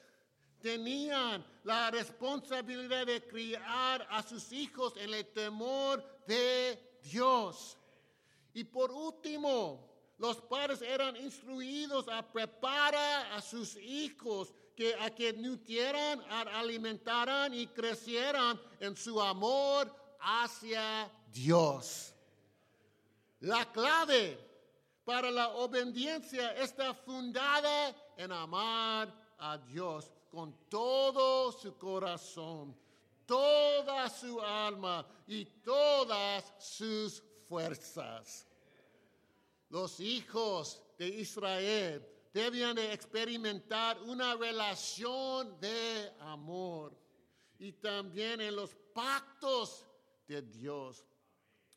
tenían 0.60 1.46
la 1.64 1.92
responsabilidad 1.92 3.06
de 3.06 3.26
criar 3.28 4.08
a 4.10 4.24
sus 4.24 4.52
hijos 4.52 4.94
en 4.98 5.14
el 5.14 5.26
temor 5.28 6.04
de 6.28 7.00
Dios. 7.04 7.78
Y 8.54 8.64
por 8.64 8.92
último, 8.92 9.88
los 10.18 10.38
padres 10.42 10.82
eran 10.82 11.16
instruidos 11.16 12.08
a 12.08 12.22
preparar 12.22 13.32
a 13.34 13.42
sus 13.42 13.76
hijos 13.78 14.54
que 14.76 14.96
a 14.96 15.10
que 15.10 15.34
nutrieran, 15.34 16.22
alimentaran 16.30 17.54
y 17.54 17.68
crecieran 17.68 18.60
en 18.80 18.96
su 18.96 19.22
amor 19.22 19.94
hacia 20.20 21.12
Dios. 21.32 22.14
La 23.42 23.72
clave 23.72 24.38
para 25.06 25.32
la 25.32 25.50
obediencia 25.50 26.54
está 26.54 26.94
fundada 26.94 27.96
en 28.18 28.32
amar 28.32 29.14
a 29.38 29.58
Dios 29.58 30.12
con 30.30 30.54
todo 30.70 31.52
su 31.52 31.78
corazón 31.78 32.76
toda 33.30 34.10
su 34.10 34.42
alma 34.42 35.06
y 35.28 35.46
todas 35.46 36.52
sus 36.58 37.22
fuerzas. 37.48 38.48
Los 39.70 40.00
hijos 40.00 40.82
de 40.98 41.10
Israel 41.10 42.04
debían 42.34 42.76
de 42.76 42.92
experimentar 42.92 44.02
una 44.02 44.36
relación 44.36 45.60
de 45.60 46.12
amor 46.22 46.98
y 47.60 47.74
también 47.74 48.42
en 48.42 48.56
los 48.56 48.76
pactos 48.96 49.86
de 50.28 50.42
Dios. 50.42 51.06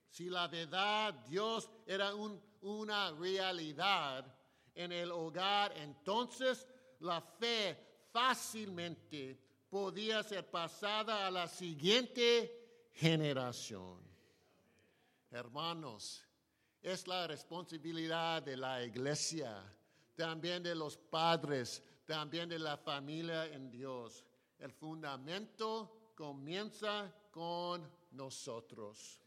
Si 0.09 0.31
la 0.31 0.49
verdad 0.49 1.13
Dios 1.29 1.69
era 1.87 2.15
una 2.63 3.11
realidad 3.11 4.25
en 4.75 4.91
el 4.91 5.13
hogar, 5.13 5.77
entonces 5.77 6.67
la 7.01 7.21
fe 7.21 7.92
fácilmente 8.13 9.39
podía 9.69 10.23
ser 10.23 10.49
pasada 10.51 11.27
a 11.27 11.31
la 11.31 11.49
siguiente 11.49 12.91
generación. 12.93 13.99
Hermanos, 15.31 16.23
es 16.83 17.07
la 17.07 17.27
responsabilidad 17.27 18.43
de 18.43 18.57
la 18.57 18.85
iglesia, 18.85 19.65
también 20.15 20.63
de 20.63 20.75
los 20.75 20.97
padres, 20.97 21.83
también 22.05 22.49
de 22.49 22.59
la 22.59 22.77
familia 22.77 23.47
en 23.47 23.71
Dios. 23.71 24.25
El 24.59 24.73
fundamento 24.73 26.13
comienza 26.15 27.11
con 27.31 27.91
nosotros. 28.11 29.21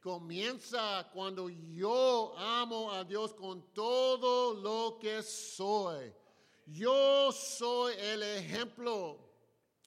Comienza 0.00 1.10
cuando 1.12 1.48
yo 1.48 2.38
amo 2.38 2.92
a 2.92 3.02
Dios 3.02 3.34
con 3.34 3.72
todo 3.72 4.54
lo 4.54 4.98
que 5.00 5.22
soy. 5.22 6.14
Yo 6.66 7.32
soy 7.32 7.94
el 7.98 8.22
ejemplo 8.22 9.26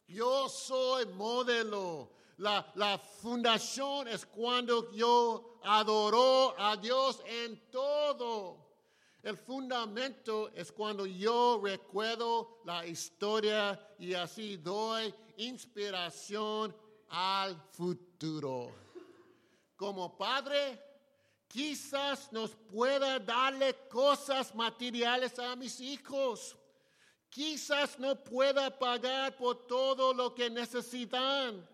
yo 0.09 0.49
soy 0.49 1.05
modelo. 1.05 2.09
La, 2.37 2.99
fundación 3.21 4.07
es 4.07 4.25
cuando 4.25 4.91
yo 4.91 5.59
adoro 5.63 6.55
a 6.57 6.77
Dios 6.77 7.21
en 7.25 7.69
todo. 7.69 8.57
El 9.21 9.37
fundamento 9.37 10.49
es 10.55 10.71
cuando 10.71 11.05
yo 11.05 11.59
recuerdo 11.61 12.61
la 12.65 12.85
historia 12.85 13.79
y 13.99 14.13
así 14.13 14.57
doy 14.57 15.13
inspiración 15.37 16.73
al 17.09 17.55
futuro. 17.73 18.71
Como 19.75 20.17
padre, 20.17 20.81
quizás 21.47 22.31
nos 22.31 22.55
pueda 22.55 23.19
darle 23.19 23.75
cosas 23.89 24.55
materiales 24.55 25.37
a 25.37 25.55
mis 25.57 25.79
hijos. 25.81 26.55
Quizás 27.29 27.99
no 27.99 28.15
pueda 28.15 28.69
pagar 28.77 29.35
por 29.37 29.67
todo 29.67 30.13
lo 30.13 30.33
que 30.33 30.49
necesitan, 30.49 31.67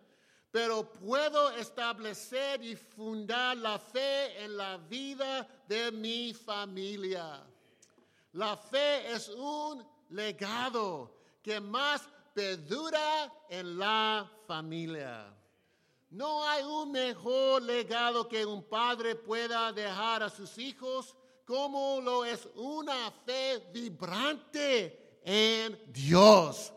pero 0.52 0.92
puedo 0.92 1.52
establecer 1.52 2.62
y 2.64 2.76
fundar 2.76 3.56
la 3.58 3.80
fe 3.80 4.44
en 4.44 4.58
la 4.58 4.78
vida 4.78 5.48
de 5.68 5.92
mi 5.92 6.34
familia. 6.34 7.42
La 8.34 8.58
fe 8.58 9.12
es 9.14 9.30
un 9.30 9.86
legado 10.10 11.16
que 11.42 11.60
más 11.62 12.02
perdura 12.34 13.32
en 13.50 13.80
la 13.80 14.30
familia. 14.46 15.34
No 16.10 16.44
hay 16.44 16.64
un 16.64 16.92
mejor 16.92 17.62
legado 17.62 18.28
que 18.28 18.46
un 18.46 18.64
padre 18.64 19.16
pueda 19.16 19.72
dejar 19.72 20.24
a 20.24 20.30
sus 20.30 20.58
hijos 20.58 21.16
como 21.46 22.02
lo 22.02 22.26
es 22.26 22.48
una 22.56 23.12
fe 23.26 23.70
vibrante 23.72 25.05
en 25.26 25.78
Dios. 25.88 26.72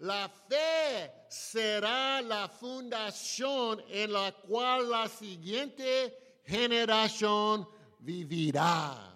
La 0.00 0.30
fe 0.48 1.10
será 1.28 2.20
la 2.20 2.48
fundación 2.48 3.82
en 3.88 4.12
la 4.12 4.30
cual 4.32 4.90
la 4.90 5.08
siguiente 5.08 6.40
generación 6.44 7.66
vivirá. 7.98 9.15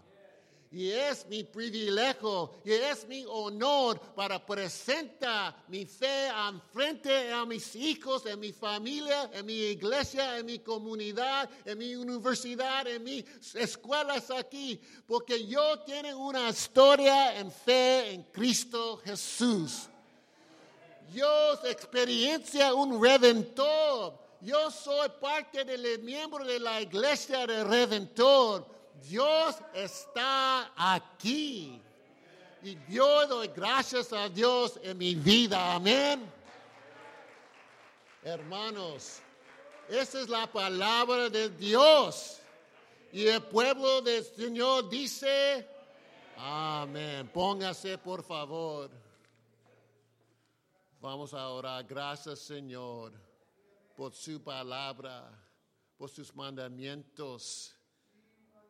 Y 0.72 0.88
es 0.92 1.26
mi 1.26 1.42
privilegio 1.42 2.52
y 2.64 2.70
es 2.70 3.04
mi 3.08 3.24
honor 3.26 3.98
para 4.14 4.44
presentar 4.44 5.64
mi 5.66 5.84
fe 5.84 6.28
en 6.28 6.60
frente 6.72 7.32
a 7.32 7.44
mis 7.44 7.74
hijos, 7.74 8.24
en 8.26 8.38
mi 8.38 8.52
familia, 8.52 9.28
en 9.32 9.46
mi 9.46 9.54
iglesia, 9.54 10.38
en 10.38 10.46
mi 10.46 10.60
comunidad, 10.60 11.50
en 11.64 11.76
mi 11.76 11.96
universidad, 11.96 12.86
en 12.86 13.02
mis 13.02 13.24
escuelas 13.56 14.30
aquí, 14.30 14.80
porque 15.08 15.44
yo 15.44 15.80
tengo 15.80 16.28
una 16.28 16.48
historia 16.48 17.36
en 17.36 17.50
fe 17.50 18.12
en 18.12 18.22
Cristo 18.30 19.00
Jesús. 19.04 19.88
Yo 21.12 21.54
experiencia 21.64 22.72
un 22.74 23.02
redentor. 23.02 24.20
Yo 24.40 24.70
soy 24.70 25.08
parte 25.20 25.64
del 25.64 25.98
miembro 25.98 26.44
de 26.44 26.60
la 26.60 26.80
iglesia 26.80 27.44
del 27.44 27.66
redentor 27.66 28.79
Dios 29.02 29.56
está 29.74 30.72
aquí. 30.76 31.80
Y 32.62 32.76
yo 32.88 33.26
doy 33.26 33.48
gracias 33.48 34.12
a 34.12 34.28
Dios 34.28 34.78
en 34.82 34.98
mi 34.98 35.14
vida. 35.14 35.74
Amén. 35.74 36.30
Hermanos, 38.22 39.20
esa 39.88 40.20
es 40.20 40.28
la 40.28 40.46
palabra 40.46 41.30
de 41.30 41.48
Dios. 41.48 42.40
Y 43.12 43.26
el 43.26 43.42
pueblo 43.42 44.02
del 44.02 44.22
Señor 44.22 44.88
dice, 44.90 45.66
amén. 46.36 47.28
Póngase 47.32 47.96
por 47.98 48.22
favor. 48.22 48.90
Vamos 51.00 51.32
a 51.32 51.48
orar. 51.48 51.84
Gracias 51.84 52.40
Señor. 52.40 53.12
por 53.96 54.14
su 54.14 54.42
palabra, 54.42 55.30
por 55.98 56.08
sus 56.08 56.34
mandamientos, 56.34 57.74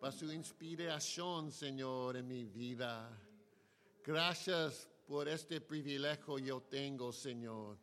por 0.01 0.13
su 0.13 0.33
inspiración, 0.33 1.53
Señor, 1.53 2.17
en 2.17 2.27
mi 2.27 2.47
vida. 2.47 3.11
Gracias 4.03 4.89
por 5.07 5.29
este 5.29 5.61
privilegio 5.61 6.39
yo 6.39 6.63
tengo, 6.63 7.13
Señor. 7.13 7.77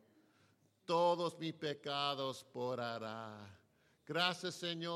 Todos 0.84 1.38
mis 1.38 1.54
pecados 1.54 2.44
porará. 2.52 3.56
Gracias, 4.04 4.56
Señor. 4.56 4.78